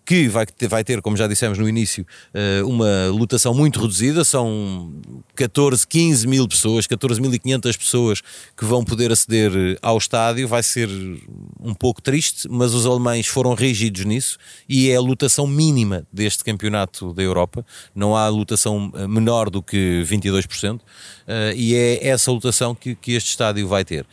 que 0.05 0.27
vai 0.27 0.45
ter, 0.45 0.67
vai 0.67 0.83
ter, 0.83 1.01
como 1.01 1.15
já 1.15 1.27
dissemos 1.27 1.57
no 1.57 1.69
início, 1.69 2.05
eh, 2.33 2.61
uma 2.63 3.07
lotação 3.07 3.53
muito 3.53 3.79
reduzida, 3.79 4.23
são 4.23 4.93
14, 5.35 5.87
15 5.87 6.27
mil 6.27 6.47
pessoas, 6.47 6.87
14.500 6.87 7.77
pessoas 7.77 8.21
que 8.57 8.65
vão 8.65 8.83
poder 8.83 9.11
aceder 9.11 9.51
eh, 9.55 9.77
ao 9.81 9.97
estádio, 9.97 10.47
vai 10.47 10.63
ser 10.63 10.89
um 11.59 11.73
pouco 11.73 12.01
triste, 12.01 12.47
mas 12.49 12.73
os 12.73 12.85
alemães 12.85 13.27
foram 13.27 13.53
rígidos 13.53 14.05
nisso 14.05 14.37
e 14.67 14.89
é 14.89 14.95
a 14.95 15.01
lotação 15.01 15.45
mínima 15.45 16.05
deste 16.11 16.43
campeonato 16.43 17.13
da 17.13 17.21
Europa, 17.21 17.65
não 17.93 18.15
há 18.15 18.27
lotação 18.27 18.91
eh, 18.95 19.07
menor 19.07 19.49
do 19.49 19.61
que 19.61 20.03
22%, 20.05 20.81
e 21.55 21.75
é 21.75 22.09
essa 22.09 22.29
lotação 22.29 22.75
que, 22.75 22.93
que 22.93 23.13
este 23.13 23.29
estádio 23.29 23.65
vai 23.65 23.85
ter. 23.85 24.05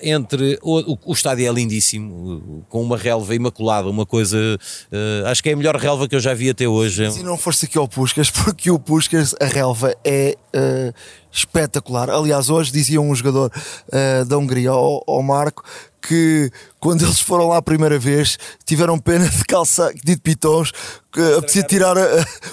Entre, 0.00 0.58
o, 0.62 0.96
o 1.04 1.12
estádio 1.12 1.46
é 1.46 1.52
lindíssimo, 1.52 2.64
com 2.70 2.82
uma 2.82 2.96
relva 2.96 3.34
imaculada, 3.34 3.90
uma 3.90 4.06
coisa 4.06 4.58
acho 5.26 5.42
que 5.42 5.48
é 5.48 5.52
a 5.52 5.56
melhor 5.56 5.76
relva 5.76 6.08
que 6.08 6.14
eu 6.14 6.20
já 6.20 6.34
vi 6.34 6.50
até 6.50 6.66
hoje. 6.66 7.10
Se 7.10 7.22
não 7.22 7.36
fosse 7.36 7.66
aqui 7.66 7.78
ao 7.78 7.88
Puscas, 7.88 8.30
porque 8.30 8.70
o 8.70 8.78
Puscas, 8.78 9.34
a 9.40 9.46
relva 9.46 9.94
é 10.04 10.36
uh, 10.54 10.94
espetacular. 11.32 12.10
Aliás, 12.10 12.50
hoje 12.50 12.72
dizia 12.72 13.00
um 13.00 13.14
jogador 13.14 13.50
uh, 13.52 14.24
da 14.24 14.36
Hungria, 14.38 14.70
ao, 14.70 15.02
ao 15.06 15.22
Marco, 15.22 15.62
que 16.06 16.50
quando 16.78 17.04
eles 17.04 17.20
foram 17.20 17.48
lá 17.48 17.56
a 17.56 17.62
primeira 17.62 17.98
vez 17.98 18.38
tiveram 18.64 18.98
pena 18.98 19.28
de 19.28 19.44
calçar 19.44 19.92
de 19.92 20.16
pitons 20.16 20.72
que 21.12 21.20
apetecia 21.20 21.62
tirar 21.64 21.96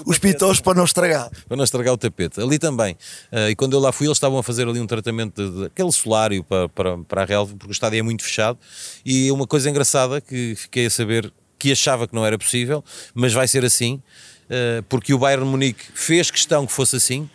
os 0.06 0.18
pitons 0.18 0.60
para 0.60 0.74
não 0.74 0.86
estragar. 0.86 1.30
Para 1.48 1.58
não 1.58 1.64
estragar 1.64 1.94
o 1.94 1.98
tapete. 1.98 2.42
Ali 2.42 2.58
também. 2.58 2.94
Uh, 3.32 3.50
e 3.50 3.56
quando 3.56 3.74
eu 3.74 3.80
lá 3.80 3.92
fui 3.92 4.08
eles 4.08 4.18
estavam 4.18 4.40
a 4.40 4.44
fazer 4.44 4.68
ali 4.68 4.80
um 4.80 4.88
tratamento 4.88 5.44
de, 5.44 5.60
de 5.60 5.66
aquele 5.66 5.92
solário 5.92 6.44
para, 6.44 6.68
para, 6.70 6.98
para 6.98 7.22
a 7.22 7.26
relva 7.26 7.54
porque 7.56 7.72
o 7.72 7.72
estádio 7.72 8.00
é 8.00 8.02
muito 8.02 8.24
fechado. 8.24 8.58
E 9.06 9.32
uma 9.32 9.46
coisa 9.46 9.70
engraçada 9.70 10.20
que 10.20 10.56
fiquei 10.56 10.88
a 10.88 10.90
saber 10.90 11.32
que 11.64 11.72
achava 11.72 12.06
que 12.06 12.14
não 12.14 12.26
era 12.26 12.38
possível, 12.38 12.84
mas 13.16 13.32
vai 13.32 13.48
ser 13.48 13.64
assim, 13.64 14.02
eh, 14.50 14.84
porque 14.90 15.14
o 15.14 15.18
Bayern 15.18 15.46
Munique 15.46 15.86
fez 15.96 16.30
questão 16.30 16.66
que 16.66 16.74
fosse 16.74 16.98
assim. 16.98 17.30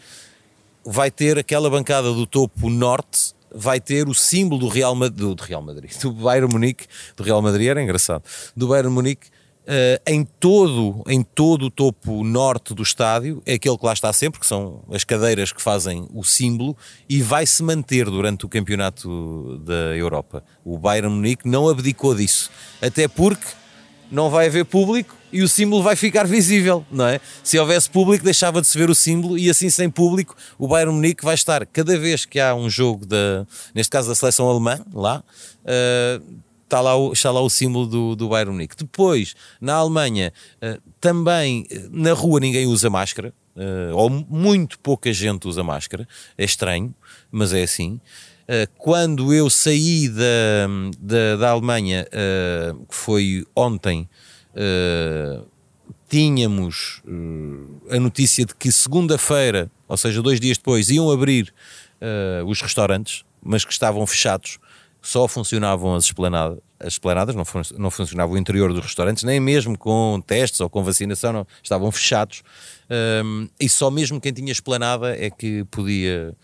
Vai 0.84 1.10
ter 1.10 1.38
aquela 1.38 1.70
bancada 1.70 2.12
do 2.12 2.26
topo 2.26 2.68
norte, 2.68 3.32
vai 3.50 3.80
ter 3.80 4.06
o 4.06 4.12
símbolo 4.12 4.60
do 4.60 4.68
Real 4.68 4.94
Madrid, 4.94 5.34
do 5.34 5.42
Real 5.42 5.62
Madrid, 5.62 5.90
do 6.02 6.12
Bayern 6.12 6.52
Munique, 6.52 6.84
do 7.16 7.22
Real 7.22 7.40
Madrid 7.40 7.68
era 7.68 7.82
engraçado, 7.82 8.22
do 8.54 8.68
Bayern 8.68 8.92
Munique 8.92 9.28
Uh, 9.68 10.00
em, 10.06 10.24
todo, 10.24 11.04
em 11.06 11.22
todo 11.22 11.66
o 11.66 11.70
topo 11.70 12.24
norte 12.24 12.72
do 12.72 12.82
estádio, 12.82 13.42
é 13.44 13.52
aquele 13.52 13.76
que 13.76 13.84
lá 13.84 13.92
está 13.92 14.10
sempre, 14.14 14.40
que 14.40 14.46
são 14.46 14.82
as 14.90 15.04
cadeiras 15.04 15.52
que 15.52 15.60
fazem 15.60 16.08
o 16.14 16.24
símbolo, 16.24 16.74
e 17.06 17.20
vai 17.20 17.44
se 17.44 17.62
manter 17.62 18.06
durante 18.06 18.46
o 18.46 18.48
campeonato 18.48 19.58
da 19.58 19.94
Europa. 19.94 20.42
O 20.64 20.78
Bayern 20.78 21.14
Munique 21.14 21.46
não 21.46 21.68
abdicou 21.68 22.14
disso, 22.14 22.50
até 22.80 23.06
porque 23.06 23.46
não 24.10 24.30
vai 24.30 24.46
haver 24.46 24.64
público 24.64 25.16
e 25.32 25.42
o 25.42 25.48
símbolo 25.48 25.82
vai 25.82 25.94
ficar 25.94 26.26
visível, 26.26 26.84
não 26.90 27.06
é? 27.06 27.20
Se 27.42 27.58
houvesse 27.58 27.88
público, 27.90 28.24
deixava 28.24 28.60
de 28.60 28.66
se 28.66 28.78
ver 28.78 28.88
o 28.88 28.94
símbolo 28.94 29.38
e 29.38 29.50
assim 29.50 29.68
sem 29.68 29.90
público, 29.90 30.34
o 30.58 30.66
Bayern 30.66 30.94
Munique 30.94 31.24
vai 31.24 31.34
estar 31.34 31.64
cada 31.66 31.98
vez 31.98 32.24
que 32.24 32.40
há 32.40 32.54
um 32.54 32.68
jogo 32.70 33.04
da, 33.04 33.46
neste 33.74 33.90
caso 33.90 34.08
da 34.08 34.14
seleção 34.14 34.48
alemã, 34.48 34.80
lá, 34.92 35.22
uh, 35.64 36.24
está 36.64 36.80
lá 36.80 36.96
o, 36.96 37.12
está 37.12 37.30
lá 37.30 37.40
o 37.40 37.50
símbolo 37.50 37.86
do, 37.86 38.16
do 38.16 38.28
Bayern 38.28 38.52
Munique. 38.52 38.76
Depois, 38.76 39.34
na 39.60 39.74
Alemanha, 39.74 40.32
uh, 40.62 40.80
também 41.00 41.66
na 41.90 42.12
rua 42.12 42.40
ninguém 42.40 42.66
usa 42.66 42.88
máscara, 42.88 43.32
uh, 43.56 43.94
ou 43.94 44.08
muito 44.08 44.78
pouca 44.78 45.12
gente 45.12 45.46
usa 45.46 45.62
máscara, 45.62 46.08
é 46.36 46.44
estranho, 46.44 46.94
mas 47.30 47.52
é 47.52 47.62
assim. 47.62 48.00
Uh, 48.48 48.66
quando 48.78 49.32
eu 49.32 49.50
saí 49.50 50.08
da, 50.08 50.66
da, 50.98 51.36
da 51.36 51.50
Alemanha, 51.50 52.06
que 52.88 52.94
foi 52.94 53.46
ontem, 53.54 54.08
tínhamos 56.08 57.02
a 57.90 58.00
notícia 58.00 58.46
de 58.46 58.54
que 58.54 58.72
segunda-feira, 58.72 59.70
ou 59.86 59.96
seja, 59.96 60.22
dois 60.22 60.40
dias 60.40 60.56
depois, 60.56 60.88
iam 60.88 61.10
abrir 61.10 61.52
os 62.46 62.62
restaurantes, 62.62 63.24
mas 63.42 63.64
que 63.64 63.72
estavam 63.72 64.06
fechados 64.06 64.58
só 65.00 65.28
funcionavam 65.28 65.94
as 65.94 66.04
esplanadas, 66.04 66.58
as 66.78 66.94
esplanadas 66.94 67.34
não, 67.34 67.44
fun 67.44 67.62
não 67.76 67.90
funcionava 67.90 68.32
o 68.32 68.36
interior 68.36 68.72
dos 68.72 68.82
restaurantes, 68.82 69.24
nem 69.24 69.40
mesmo 69.40 69.76
com 69.76 70.22
testes 70.24 70.60
ou 70.60 70.68
com 70.68 70.82
vacinação, 70.82 71.32
não, 71.32 71.46
estavam 71.62 71.90
fechados. 71.90 72.42
Um, 73.24 73.48
e 73.58 73.68
só 73.68 73.90
mesmo 73.90 74.20
quem 74.20 74.32
tinha 74.32 74.52
esplanada 74.52 75.16
é 75.16 75.30
que 75.30 75.64
podia, 75.64 76.34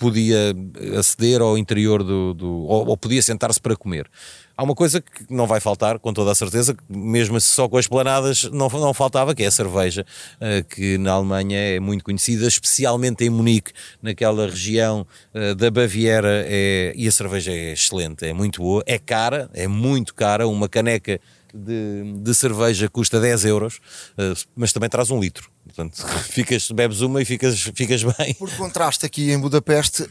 podia 0.00 0.56
aceder 0.98 1.42
ao 1.42 1.58
interior 1.58 2.02
do. 2.02 2.32
do 2.32 2.48
ou, 2.48 2.88
ou 2.88 2.96
podia 2.96 3.20
sentar-se 3.20 3.60
para 3.60 3.76
comer. 3.76 4.10
Há 4.56 4.62
uma 4.62 4.74
coisa 4.74 5.00
que 5.00 5.24
não 5.30 5.46
vai 5.46 5.58
faltar, 5.58 5.98
com 5.98 6.12
toda 6.12 6.32
a 6.32 6.34
certeza, 6.34 6.76
mesmo 6.86 7.40
só 7.40 7.66
com 7.66 7.78
as 7.78 7.86
planadas 7.86 8.44
não, 8.44 8.68
não 8.68 8.92
faltava, 8.92 9.34
que 9.34 9.42
é 9.42 9.46
a 9.46 9.50
cerveja, 9.50 10.04
eh, 10.38 10.62
que 10.62 10.98
na 10.98 11.12
Alemanha 11.12 11.58
é 11.58 11.80
muito 11.80 12.04
conhecida, 12.04 12.46
especialmente 12.46 13.24
em 13.24 13.30
Munique, 13.30 13.72
naquela 14.02 14.46
região 14.46 15.06
eh, 15.32 15.54
da 15.54 15.70
Baviera, 15.70 16.44
é, 16.46 16.92
e 16.94 17.08
a 17.08 17.12
cerveja 17.12 17.50
é 17.50 17.72
excelente, 17.72 18.26
é 18.26 18.34
muito 18.34 18.60
boa, 18.60 18.82
é 18.86 18.98
cara, 18.98 19.48
é 19.54 19.66
muito 19.66 20.14
cara, 20.14 20.46
uma 20.46 20.68
caneca 20.68 21.18
de, 21.54 22.20
de, 22.22 22.34
cerveja 22.34 22.88
custa 22.88 23.20
10 23.20 23.44
euros, 23.44 23.80
eh, 24.16 24.34
mas 24.56 24.72
também 24.72 24.88
traz 24.88 25.10
um 25.10 25.20
litro. 25.20 25.50
Portanto, 25.64 26.06
ficas, 26.28 26.70
bebes 26.70 27.00
uma 27.00 27.20
e 27.20 27.24
ficas, 27.24 27.60
ficas 27.74 28.02
bem. 28.02 28.34
Por 28.34 28.50
contraste, 28.56 29.06
aqui 29.06 29.30
em 29.30 29.38
Budapeste, 29.38 30.06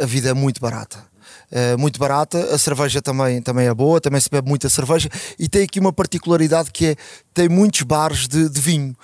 a 0.00 0.06
vida 0.06 0.30
é 0.30 0.34
muito 0.34 0.60
barata. 0.60 1.04
Eh, 1.50 1.76
muito 1.76 1.98
barata, 1.98 2.38
a 2.54 2.58
cerveja 2.58 3.02
também, 3.02 3.42
também 3.42 3.66
é 3.66 3.74
boa, 3.74 4.00
também 4.00 4.20
se 4.20 4.30
bebe 4.30 4.48
muita 4.48 4.68
cerveja 4.68 5.08
e 5.38 5.48
tem 5.48 5.64
aqui 5.64 5.78
uma 5.78 5.92
particularidade 5.92 6.70
que 6.70 6.86
é 6.86 6.96
tem 7.34 7.48
muitos 7.48 7.82
bares 7.82 8.26
de, 8.26 8.48
de 8.48 8.60
vinho. 8.60 8.96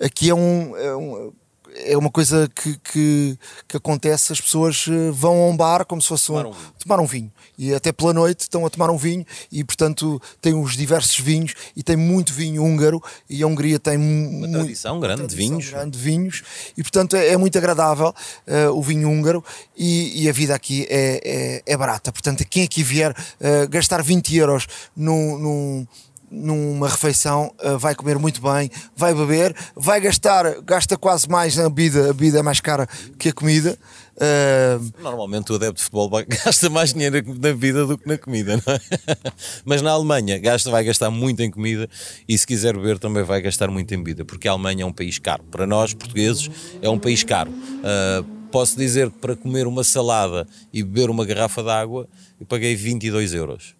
Aqui 0.00 0.30
é 0.30 0.34
um, 0.34 0.76
é 0.76 0.96
um 0.96 1.32
é 1.76 1.96
uma 1.96 2.10
coisa 2.10 2.50
que, 2.54 2.76
que, 2.78 3.38
que, 3.68 3.76
acontece, 3.76 4.32
as 4.32 4.40
pessoas 4.40 4.86
eh, 4.88 5.10
vão 5.10 5.42
a 5.42 5.48
um 5.48 5.56
bar 5.56 5.84
como 5.84 6.00
se 6.00 6.08
fosse 6.08 6.26
tomar 6.26 6.46
um, 6.46 6.52
tomar 6.78 7.00
um 7.00 7.06
vinho. 7.06 7.30
E 7.56 7.74
até 7.74 7.92
pela 7.92 8.12
noite 8.12 8.40
estão 8.40 8.64
a 8.66 8.70
tomar 8.70 8.90
um 8.90 8.96
vinho 8.96 9.24
e, 9.50 9.62
portanto, 9.62 10.20
tem 10.40 10.54
os 10.54 10.76
diversos 10.76 11.18
vinhos 11.18 11.54
e 11.76 11.82
tem 11.82 11.96
muito 11.96 12.32
vinho 12.32 12.62
húngaro 12.62 13.02
e 13.28 13.42
a 13.42 13.46
Hungria 13.46 13.78
tem 13.78 13.96
uma 13.96 14.48
tradição 14.48 14.98
grande 14.98 15.26
de 15.26 15.36
vinhos. 15.36 15.70
grande 15.70 15.90
de 15.96 15.98
vinhos 15.98 16.42
e, 16.76 16.82
portanto, 16.82 17.16
é, 17.16 17.28
é 17.28 17.36
muito 17.36 17.56
agradável 17.56 18.08
uh, 18.08 18.76
o 18.76 18.82
vinho 18.82 19.08
húngaro 19.08 19.44
e, 19.76 20.24
e, 20.24 20.28
a 20.28 20.32
vida 20.32 20.54
aqui 20.54 20.86
é, 20.88 21.20
é, 21.24 21.62
é, 21.66 21.76
barata. 21.76 22.10
Portanto, 22.12 22.44
quem 22.48 22.64
aqui 22.64 22.82
vier 22.82 23.12
uh, 23.12 23.68
gastar 23.68 24.02
20 24.02 24.36
euros 24.36 24.66
num 24.96 25.86
numa 26.32 26.88
refeição, 26.88 27.54
uh, 27.62 27.78
vai 27.78 27.94
comer 27.94 28.18
muito 28.18 28.40
bem, 28.40 28.70
vai 28.96 29.14
beber, 29.14 29.54
vai 29.76 30.00
gastar, 30.00 30.62
gasta 30.62 30.96
quase 30.96 31.28
mais 31.28 31.54
na 31.54 31.68
bebida, 31.68 32.10
a 32.10 32.12
bebida 32.14 32.38
é 32.38 32.42
mais 32.42 32.58
cara 32.58 32.88
que 33.18 33.28
a 33.28 33.32
comida. 33.32 33.78
Uh... 34.16 35.02
Normalmente 35.02 35.52
o 35.52 35.56
adepto 35.56 35.74
de 35.74 35.82
futebol 35.82 36.10
gasta 36.44 36.70
mais 36.70 36.94
dinheiro 36.94 37.22
na 37.26 37.34
bebida 37.34 37.86
do 37.86 37.98
que 37.98 38.08
na 38.08 38.16
comida, 38.16 38.56
não 38.56 38.74
é? 38.74 38.80
Mas 39.64 39.82
na 39.82 39.90
Alemanha 39.90 40.38
gasta, 40.38 40.70
vai 40.70 40.82
gastar 40.82 41.10
muito 41.10 41.42
em 41.42 41.50
comida 41.50 41.88
e 42.26 42.36
se 42.36 42.46
quiser 42.46 42.74
beber 42.76 42.98
também 42.98 43.22
vai 43.22 43.42
gastar 43.42 43.70
muito 43.70 43.92
em 43.94 43.98
bebida, 43.98 44.24
porque 44.24 44.48
a 44.48 44.52
Alemanha 44.52 44.84
é 44.84 44.86
um 44.86 44.92
país 44.92 45.18
caro. 45.18 45.44
Para 45.50 45.66
nós, 45.66 45.92
portugueses, 45.92 46.50
é 46.80 46.88
um 46.88 46.98
país 46.98 47.22
caro. 47.22 47.50
Uh, 47.50 48.24
posso 48.50 48.76
dizer 48.76 49.10
que 49.10 49.18
para 49.18 49.36
comer 49.36 49.66
uma 49.66 49.84
salada 49.84 50.46
e 50.72 50.82
beber 50.82 51.10
uma 51.10 51.26
garrafa 51.26 51.62
de 51.62 51.70
água, 51.70 52.08
eu 52.40 52.46
paguei 52.46 52.74
22 52.74 53.34
euros. 53.34 53.74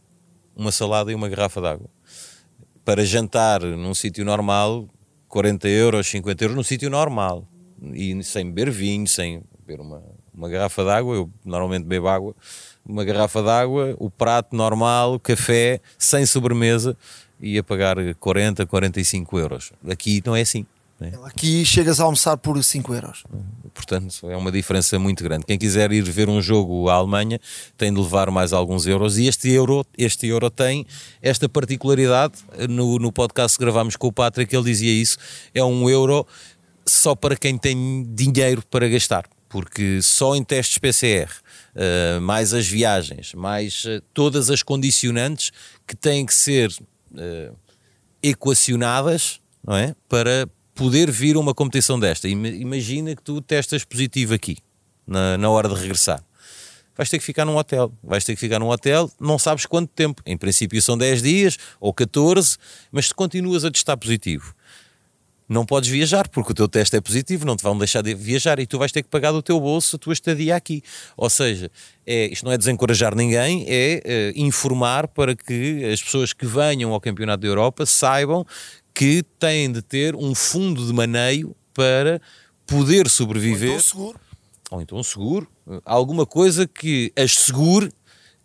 Uma 0.55 0.71
salada 0.71 1.11
e 1.11 1.15
uma 1.15 1.31
garrafa 1.31 1.63
de 1.63 1.67
água 1.67 1.89
para 2.85 3.05
jantar 3.05 3.63
num 3.63 3.95
sítio 3.95 4.25
normal, 4.25 4.89
40 5.29 5.69
euros, 5.69 6.07
50 6.09 6.45
euros, 6.45 6.57
num 6.57 6.63
sítio 6.63 6.91
normal. 6.91 7.47
E 7.95 8.23
sem 8.23 8.47
beber 8.47 8.71
vinho, 8.71 9.07
sem 9.07 9.43
beber 9.59 9.81
uma, 9.81 10.03
uma 10.33 10.49
garrafa 10.49 10.85
d'água, 10.85 11.17
eu 11.17 11.31
normalmente 11.45 11.85
bebo 11.85 12.09
água, 12.09 12.35
uma 12.85 13.05
garrafa 13.05 13.43
d'água, 13.43 13.97
o 13.99 14.11
prato 14.11 14.55
normal, 14.55 15.19
café, 15.19 15.81
sem 15.99 16.27
sobremesa, 16.27 16.97
ia 17.41 17.63
pagar 17.63 17.97
40, 18.17 18.67
45 18.67 19.39
euros. 19.39 19.73
Aqui 19.89 20.23
não 20.25 20.37
é 20.37 20.43
assim. 20.43 20.67
Né? 21.03 21.13
Aqui 21.25 21.65
chegas 21.65 21.99
a 21.99 22.05
almoçar 22.05 22.37
por 22.37 22.63
5 22.63 22.95
euros. 22.95 23.25
Portanto, 23.75 24.31
é 24.31 24.37
uma 24.37 24.53
diferença 24.53 24.99
muito 24.99 25.25
grande. 25.25 25.45
Quem 25.45 25.59
quiser 25.59 25.91
ir 25.91 26.03
ver 26.03 26.29
um 26.29 26.41
jogo 26.41 26.89
à 26.89 26.95
Alemanha 26.95 27.41
tem 27.77 27.93
de 27.93 27.99
levar 28.01 28.31
mais 28.31 28.53
alguns 28.53 28.87
euros. 28.87 29.19
E 29.19 29.27
este 29.27 29.51
euro, 29.51 29.85
este 29.99 30.29
euro 30.29 30.49
tem 30.49 30.87
esta 31.21 31.49
particularidade. 31.49 32.35
No, 32.69 32.99
no 32.99 33.11
podcast 33.11 33.59
que 33.59 33.65
gravámos 33.65 33.97
com 33.97 34.07
o 34.07 34.13
Patrick, 34.13 34.55
ele 34.55 34.65
dizia 34.65 34.93
isso: 34.93 35.19
é 35.53 35.65
um 35.65 35.91
euro 35.91 36.25
só 36.87 37.17
para 37.17 37.35
quem 37.35 37.59
tem 37.59 38.07
dinheiro 38.15 38.63
para 38.71 38.89
gastar. 38.89 39.25
Porque 39.49 40.01
só 40.01 40.35
em 40.35 40.43
testes 40.45 40.79
PCR, 40.79 41.29
uh, 41.29 42.21
mais 42.21 42.55
as 42.55 42.67
viagens, 42.67 43.35
mais 43.35 43.85
uh, 43.85 44.01
todas 44.15 44.49
as 44.49 44.63
condicionantes 44.63 45.51
que 45.87 45.95
têm 45.95 46.25
que 46.25 46.35
ser 46.35 46.71
uh, 46.71 47.55
equacionadas 48.23 49.41
não 49.63 49.77
é? 49.77 49.95
para 50.09 50.49
poder 50.75 51.11
vir 51.11 51.37
a 51.37 51.41
uma 51.41 51.55
competição 51.55 51.99
desta. 51.99 52.29
Imagina 52.29 53.15
que 53.15 53.23
tu 53.23 53.41
testas 53.41 53.85
positivo 53.85 54.35
aqui, 54.35 54.59
na, 55.07 55.37
na 55.37 55.51
hora 55.51 55.69
de 55.69 55.75
regressar. 55.75 56.23
Vais 56.97 57.09
ter 57.09 57.19
que 57.19 57.25
ficar 57.25 57.45
num 57.45 57.57
hotel. 57.57 57.93
Vais 58.03 58.25
ter 58.25 58.35
que 58.35 58.41
ficar 58.41 58.59
num 58.59 58.69
hotel, 58.69 59.11
não 59.19 59.39
sabes 59.39 59.65
quanto 59.67 59.89
tempo. 59.89 60.23
Em 60.27 60.37
princípio 60.37 60.81
são 60.83 60.97
10 60.97 61.23
dias 61.23 61.59
ou 61.81 61.93
14, 61.93 62.59
mas 62.91 63.07
se 63.07 63.15
continuas 63.15 63.65
a 63.65 63.71
testar 63.71 63.97
positivo, 63.97 64.55
não 65.49 65.67
podes 65.67 65.91
viajar 65.91 66.29
porque 66.29 66.53
o 66.53 66.55
teu 66.55 66.69
teste 66.69 66.97
é 66.97 67.01
positivo, 67.01 67.45
não 67.45 67.57
te 67.57 67.63
vão 67.63 67.77
deixar 67.77 68.03
de 68.03 68.15
viajar 68.15 68.59
e 68.59 68.67
tu 68.67 68.79
vais 68.79 68.91
ter 68.91 69.03
que 69.03 69.09
pagar 69.09 69.33
do 69.33 69.43
teu 69.43 69.61
bolso 69.61 69.97
a 69.97 69.99
tua 69.99 70.13
estadia 70.13 70.57
aqui. 70.57 70.83
Ou 71.17 71.29
seja, 71.29 71.71
é, 72.07 72.27
isto 72.27 72.45
não 72.45 72.53
é 72.53 72.59
desencorajar 72.59 73.15
ninguém, 73.15 73.65
é, 73.69 74.03
é 74.05 74.33
informar 74.37 75.09
para 75.09 75.35
que 75.37 75.85
as 75.93 76.03
pessoas 76.03 76.33
que 76.33 76.47
venham 76.47 76.93
ao 76.93 77.01
Campeonato 77.01 77.43
da 77.43 77.49
Europa 77.49 77.85
saibam 77.85 78.47
que 78.95 79.23
têm 79.39 79.71
de 79.71 79.83
ter 79.83 80.15
um 80.15 80.35
fundo 80.35 80.87
de 80.87 80.93
maneio 80.93 81.55
para 81.75 82.21
poder 82.67 83.09
sobreviver. 83.09 83.71
Ou 83.71 83.77
então 83.77 83.83
seguro. 83.83 84.21
Ou 84.71 84.81
então 84.83 85.03
seguro. 85.03 85.49
Alguma 85.85 86.27
coisa 86.27 86.67
que 86.67 87.13
as 87.17 87.33
segure 87.33 87.91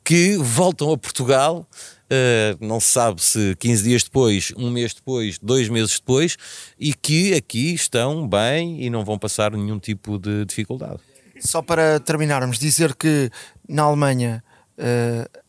que 0.07 0.37
voltam 0.37 0.91
a 0.93 0.97
Portugal. 0.97 1.67
Uh, 2.05 2.65
não 2.65 2.79
se 2.79 2.93
sabe 2.93 3.21
se 3.21 3.53
15 3.59 3.83
dias 3.83 4.03
depois, 4.03 4.53
um 4.55 4.71
mês 4.71 4.93
depois, 4.93 5.37
dois 5.37 5.67
meses 5.67 5.99
depois, 5.99 6.37
e 6.79 6.93
que 6.93 7.33
aqui 7.33 7.73
estão 7.73 8.25
bem 8.25 8.81
e 8.81 8.89
não 8.89 9.03
vão 9.03 9.19
passar 9.19 9.51
nenhum 9.51 9.77
tipo 9.77 10.17
de 10.17 10.45
dificuldade. 10.45 11.01
Só 11.41 11.61
para 11.61 11.99
terminarmos, 11.99 12.57
dizer 12.57 12.95
que 12.95 13.29
na 13.67 13.83
Alemanha 13.83 14.41
uh, 14.77 15.39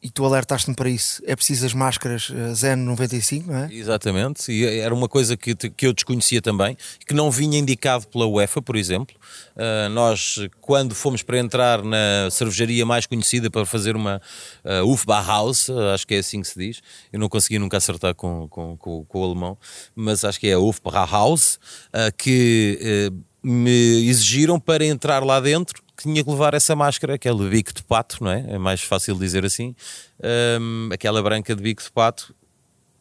e 0.00 0.08
tu 0.08 0.24
alertaste-me 0.24 0.76
para 0.76 0.88
isso, 0.88 1.20
é 1.26 1.34
preciso 1.34 1.66
as 1.66 1.74
máscaras 1.74 2.30
eh, 2.30 2.52
ZN95, 2.52 3.46
não 3.46 3.56
é? 3.56 3.68
Exatamente, 3.72 4.52
e 4.52 4.64
era 4.64 4.94
uma 4.94 5.08
coisa 5.08 5.36
que, 5.36 5.56
que 5.56 5.86
eu 5.86 5.92
desconhecia 5.92 6.40
também, 6.40 6.76
que 7.04 7.12
não 7.12 7.32
vinha 7.32 7.58
indicado 7.58 8.06
pela 8.06 8.24
UEFA, 8.24 8.62
por 8.62 8.76
exemplo. 8.76 9.16
Uh, 9.56 9.88
nós, 9.90 10.38
quando 10.60 10.94
fomos 10.94 11.22
para 11.22 11.38
entrar 11.38 11.82
na 11.82 12.30
cervejaria 12.30 12.86
mais 12.86 13.06
conhecida 13.06 13.50
para 13.50 13.66
fazer 13.66 13.96
uma 13.96 14.22
uh, 14.64 14.88
Hofbauhaus, 14.88 15.68
uh, 15.68 15.90
acho 15.92 16.06
que 16.06 16.14
é 16.14 16.18
assim 16.18 16.42
que 16.42 16.48
se 16.48 16.58
diz, 16.58 16.80
eu 17.12 17.18
não 17.18 17.28
consegui 17.28 17.58
nunca 17.58 17.76
acertar 17.76 18.14
com, 18.14 18.46
com, 18.46 18.76
com, 18.76 19.04
com 19.04 19.20
o 19.20 19.24
alemão, 19.24 19.58
mas 19.96 20.24
acho 20.24 20.38
que 20.38 20.46
é 20.46 20.52
a 20.52 20.60
Hofbauhaus, 20.60 21.58
uh, 21.88 22.16
que 22.16 23.10
me 23.42 24.08
exigiram 24.08 24.60
para 24.60 24.84
entrar 24.84 25.24
lá 25.24 25.40
dentro 25.40 25.82
que 25.98 26.04
tinha 26.04 26.22
que 26.22 26.30
levar 26.30 26.54
essa 26.54 26.76
máscara, 26.76 27.14
aquele 27.14 27.48
bico 27.48 27.74
de 27.74 27.82
pato, 27.82 28.22
não 28.22 28.30
é? 28.30 28.44
É 28.50 28.58
mais 28.58 28.80
fácil 28.80 29.16
dizer 29.16 29.44
assim, 29.44 29.74
um, 30.60 30.90
aquela 30.92 31.20
branca 31.20 31.56
de 31.56 31.60
bico 31.60 31.82
de 31.82 31.90
pato, 31.90 32.32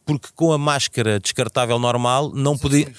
porque 0.04 0.30
com 0.36 0.52
a 0.52 0.58
máscara 0.58 1.20
descartável 1.20 1.78
normal 1.78 2.32
não 2.34 2.58
podia. 2.58 2.92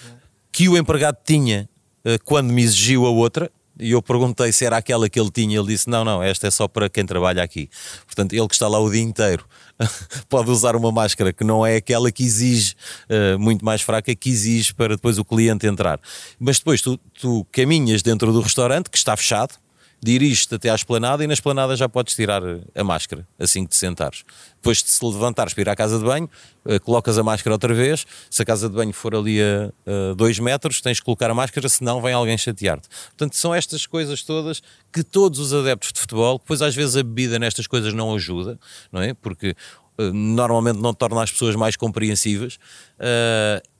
que 0.53 0.69
o 0.69 0.77
empregado 0.77 1.19
tinha 1.25 1.69
uh, 2.05 2.23
quando 2.25 2.53
me 2.53 2.63
exigiu 2.63 3.07
a 3.07 3.11
outra, 3.11 3.51
e 3.81 3.91
eu 3.91 4.01
perguntei 4.01 4.53
se 4.53 4.65
era 4.65 4.77
aquela 4.77 5.09
que 5.09 5.19
ele 5.19 5.31
tinha, 5.31 5.59
ele 5.59 5.69
disse: 5.69 5.89
Não, 5.89 6.05
não, 6.05 6.23
esta 6.23 6.47
é 6.47 6.51
só 6.51 6.67
para 6.67 6.89
quem 6.89 7.05
trabalha 7.05 7.43
aqui. 7.43 7.69
Portanto, 8.07 8.33
ele 8.33 8.47
que 8.49 8.55
está 8.55 8.67
lá 8.67 8.79
o 8.79 8.91
dia 8.91 9.03
inteiro 9.03 9.45
pode 10.29 10.51
usar 10.51 10.75
uma 10.75 10.91
máscara 10.91 11.33
que 11.33 11.45
não 11.45 11.65
é 11.65 11.77
aquela 11.77 12.11
que 12.11 12.25
exige, 12.25 12.75
uh, 13.09 13.39
muito 13.39 13.65
mais 13.65 13.81
fraca, 13.81 14.15
que 14.15 14.31
exige 14.31 14.75
para 14.75 14.97
depois 14.97 15.19
o 15.19 15.25
cliente 15.25 15.67
entrar. 15.67 16.01
Mas 16.39 16.59
depois 16.59 16.83
tu, 16.83 16.99
tu 17.21 17.47
caminhas 17.53 18.03
dentro 18.03 18.33
do 18.33 18.41
restaurante, 18.41 18.91
que 18.91 18.99
está 18.99 19.17
fechado, 19.17 19.55
dirige-te 20.03 20.55
até 20.55 20.71
à 20.71 20.75
esplanada 20.75 21.25
e 21.25 21.27
na 21.27 21.35
esplanada 21.35 21.75
já 21.77 21.89
podes 21.89 22.15
tirar 22.15 22.43
a 22.75 22.85
máscara 22.85 23.27
assim 23.39 23.65
que 23.65 23.71
te 23.71 23.77
sentares. 23.77 24.25
Depois 24.57 24.83
de 24.83 24.89
se 24.89 25.05
levantares 25.05 25.55
para 25.55 25.63
ir 25.63 25.69
à 25.69 25.77
casa 25.77 25.99
de 25.99 26.05
banho, 26.05 26.29
eh, 26.65 26.79
colocas 26.79 27.19
a 27.19 27.23
máscara 27.23 27.55
outra 27.55 27.75
vez. 27.75 28.07
Se 28.31 28.43
a 28.43 28.45
casa 28.45 28.69
de 28.69 28.75
banho 28.75 28.93
for 28.93 29.15
ali 29.15 29.41
a, 29.41 29.73
a 30.11 30.15
dois 30.15 30.39
metros, 30.39 30.81
tens 30.81 30.99
que 31.01 31.05
colocar 31.05 31.31
a 31.31 31.35
máscara, 31.35 31.69
senão 31.69 32.01
vem 32.01 32.13
alguém 32.13 32.39
chatear-te. 32.39 32.89
Portanto, 33.09 33.37
são 33.37 33.55
estas 33.55 33.87
coisas 33.87 34.23
todas 34.23 34.63
que 34.93 35.03
todos 35.03 35.39
os 35.39 35.53
adeptos 35.53 35.93
de 35.93 36.01
futebol, 36.01 36.39
depois 36.39 36.63
às 36.63 36.75
vezes 36.75 36.97
a 36.97 37.03
bebida 37.03 37.39
nestas 37.39 37.67
coisas 37.67 37.93
não 37.93 38.15
ajuda, 38.15 38.59
não 38.93 39.01
é? 39.01 39.15
Porque 39.15 39.55
eh, 39.99 40.11
normalmente 40.13 40.79
não 40.79 40.95
torna 40.95 41.23
as 41.23 41.31
pessoas 41.31 41.57
mais 41.57 41.77
compreensivas. 41.77 42.55
Uh, 42.99 43.78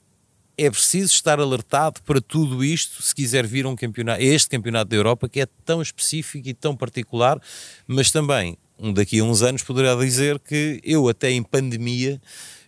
é 0.59 0.69
preciso 0.69 1.13
estar 1.13 1.39
alertado 1.39 2.03
para 2.03 2.21
tudo 2.21 2.65
isto 2.65 3.01
se 3.01 3.15
quiser 3.15 3.47
vir 3.47 3.65
um 3.65 3.77
campeonato, 3.77 4.21
este 4.21 4.49
campeonato 4.49 4.91
da 4.91 4.97
Europa 4.97 5.29
que 5.29 5.41
é 5.41 5.47
tão 5.65 5.81
específico 5.81 6.49
e 6.49 6.53
tão 6.53 6.77
particular, 6.77 7.41
mas 7.87 8.11
também 8.11 8.59
daqui 8.93 9.21
a 9.21 9.25
uns 9.25 9.41
anos 9.41 9.63
poderá 9.63 9.95
dizer 9.95 10.39
que 10.41 10.81
eu 10.83 11.09
até 11.09 11.31
em 11.31 11.43
pandemia 11.43 12.21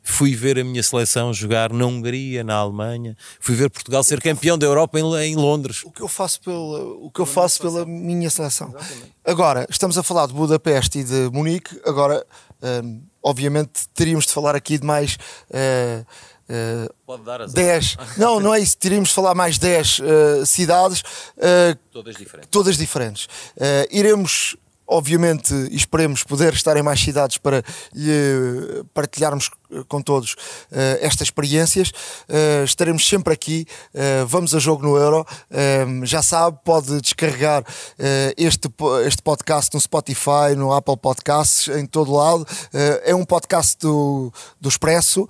fui 0.03 0.35
ver 0.35 0.59
a 0.59 0.65
minha 0.65 0.83
seleção 0.83 1.33
jogar 1.33 1.73
na 1.73 1.85
Hungria, 1.85 2.43
na 2.43 2.55
Alemanha, 2.55 3.17
fui 3.39 3.55
ver 3.55 3.69
Portugal 3.69 4.03
ser 4.03 4.21
campeão 4.21 4.57
da 4.57 4.67
Europa 4.67 4.99
em, 4.99 5.15
em 5.25 5.37
Londres. 5.37 5.83
O 5.85 5.91
que 5.91 6.01
eu 6.01 6.09
faço 6.09 6.41
pela, 6.41 6.85
o 6.95 7.11
que 7.11 7.21
eu 7.21 7.27
faço 7.27 7.61
pela 7.61 7.85
minha 7.85 8.31
seleção. 8.31 8.75
Agora, 9.25 9.67
estamos 9.69 9.99
a 9.99 10.03
falar 10.03 10.27
de 10.27 10.33
Budapeste 10.33 11.01
e 11.01 11.05
de 11.05 11.31
Munique, 11.33 11.79
agora, 11.85 12.25
hum, 12.83 13.03
obviamente, 13.23 13.89
teríamos 13.95 14.27
de 14.27 14.33
falar 14.33 14.55
aqui 14.55 14.79
de 14.79 14.87
mais. 14.87 15.17
Uh, 15.51 16.05
Uh, 16.51 16.93
Pode 17.07 17.23
dar 17.23 17.47
10. 17.47 17.97
Não, 18.17 18.41
não 18.41 18.53
é 18.53 18.59
isso. 18.59 18.77
Teríamos 18.77 19.11
de 19.11 19.15
falar 19.15 19.37
mais 19.37 19.57
10 19.57 20.01
uh, 20.01 20.03
eh, 20.03 20.45
cidades. 20.45 21.01
Uh, 21.37 21.79
todas 21.93 22.17
diferentes. 22.17 22.51
Todas 22.51 22.77
diferentes. 22.77 23.29
iremos 23.89 24.57
obviamente, 24.91 25.55
esperemos 25.71 26.23
poder 26.25 26.53
estar 26.53 26.77
em 26.77 26.83
mais 26.83 27.01
cidades 27.01 27.39
para 27.39 27.63
lhe 27.95 28.85
partilharmos 28.93 29.51
com 29.89 30.03
todos 30.03 30.33
uh, 30.33 30.99
estas 31.01 31.29
experiências. 31.29 31.91
Uh, 32.29 32.65
estaremos 32.65 33.07
sempre 33.07 33.33
aqui. 33.33 33.67
Vamos 34.27 34.55
a 34.55 34.59
jogo 34.59 34.83
no 34.83 34.97
Euro. 34.97 35.27
já 36.05 36.23
sabe, 36.23 36.59
pode 36.65 37.01
descarregar 37.01 37.65
este, 38.37 38.69
este 39.07 39.23
podcast 39.23 39.73
no 39.75 39.81
Spotify, 39.81 40.57
no 40.57 40.73
Apple 40.73 40.97
Podcasts, 40.97 41.69
em 41.77 41.87
todo 41.87 42.13
lado. 42.13 42.47
é 43.05 43.15
um 43.15 43.25
podcast 43.25 43.77
do, 43.81 44.33
do 44.61 44.69
Expresso. 44.69 45.29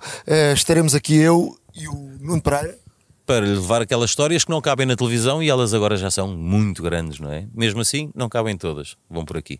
estaremos 0.53 0.95
aqui 0.95 1.15
eu 1.15 1.57
e 1.75 1.87
o 1.87 1.93
Nuno 2.19 2.41
Pereira 2.41 2.80
para 3.25 3.45
levar 3.45 3.81
aquelas 3.81 4.09
histórias 4.09 4.43
que 4.43 4.51
não 4.51 4.61
cabem 4.61 4.85
na 4.85 4.95
televisão 4.95 5.41
e 5.41 5.49
elas 5.49 5.73
agora 5.73 5.95
já 5.97 6.11
são 6.11 6.27
muito 6.27 6.81
grandes, 6.83 7.19
não 7.19 7.31
é? 7.31 7.47
Mesmo 7.53 7.81
assim, 7.81 8.11
não 8.15 8.29
cabem 8.29 8.57
todas. 8.57 8.95
Vão 9.09 9.25
por 9.25 9.37
aqui. 9.37 9.59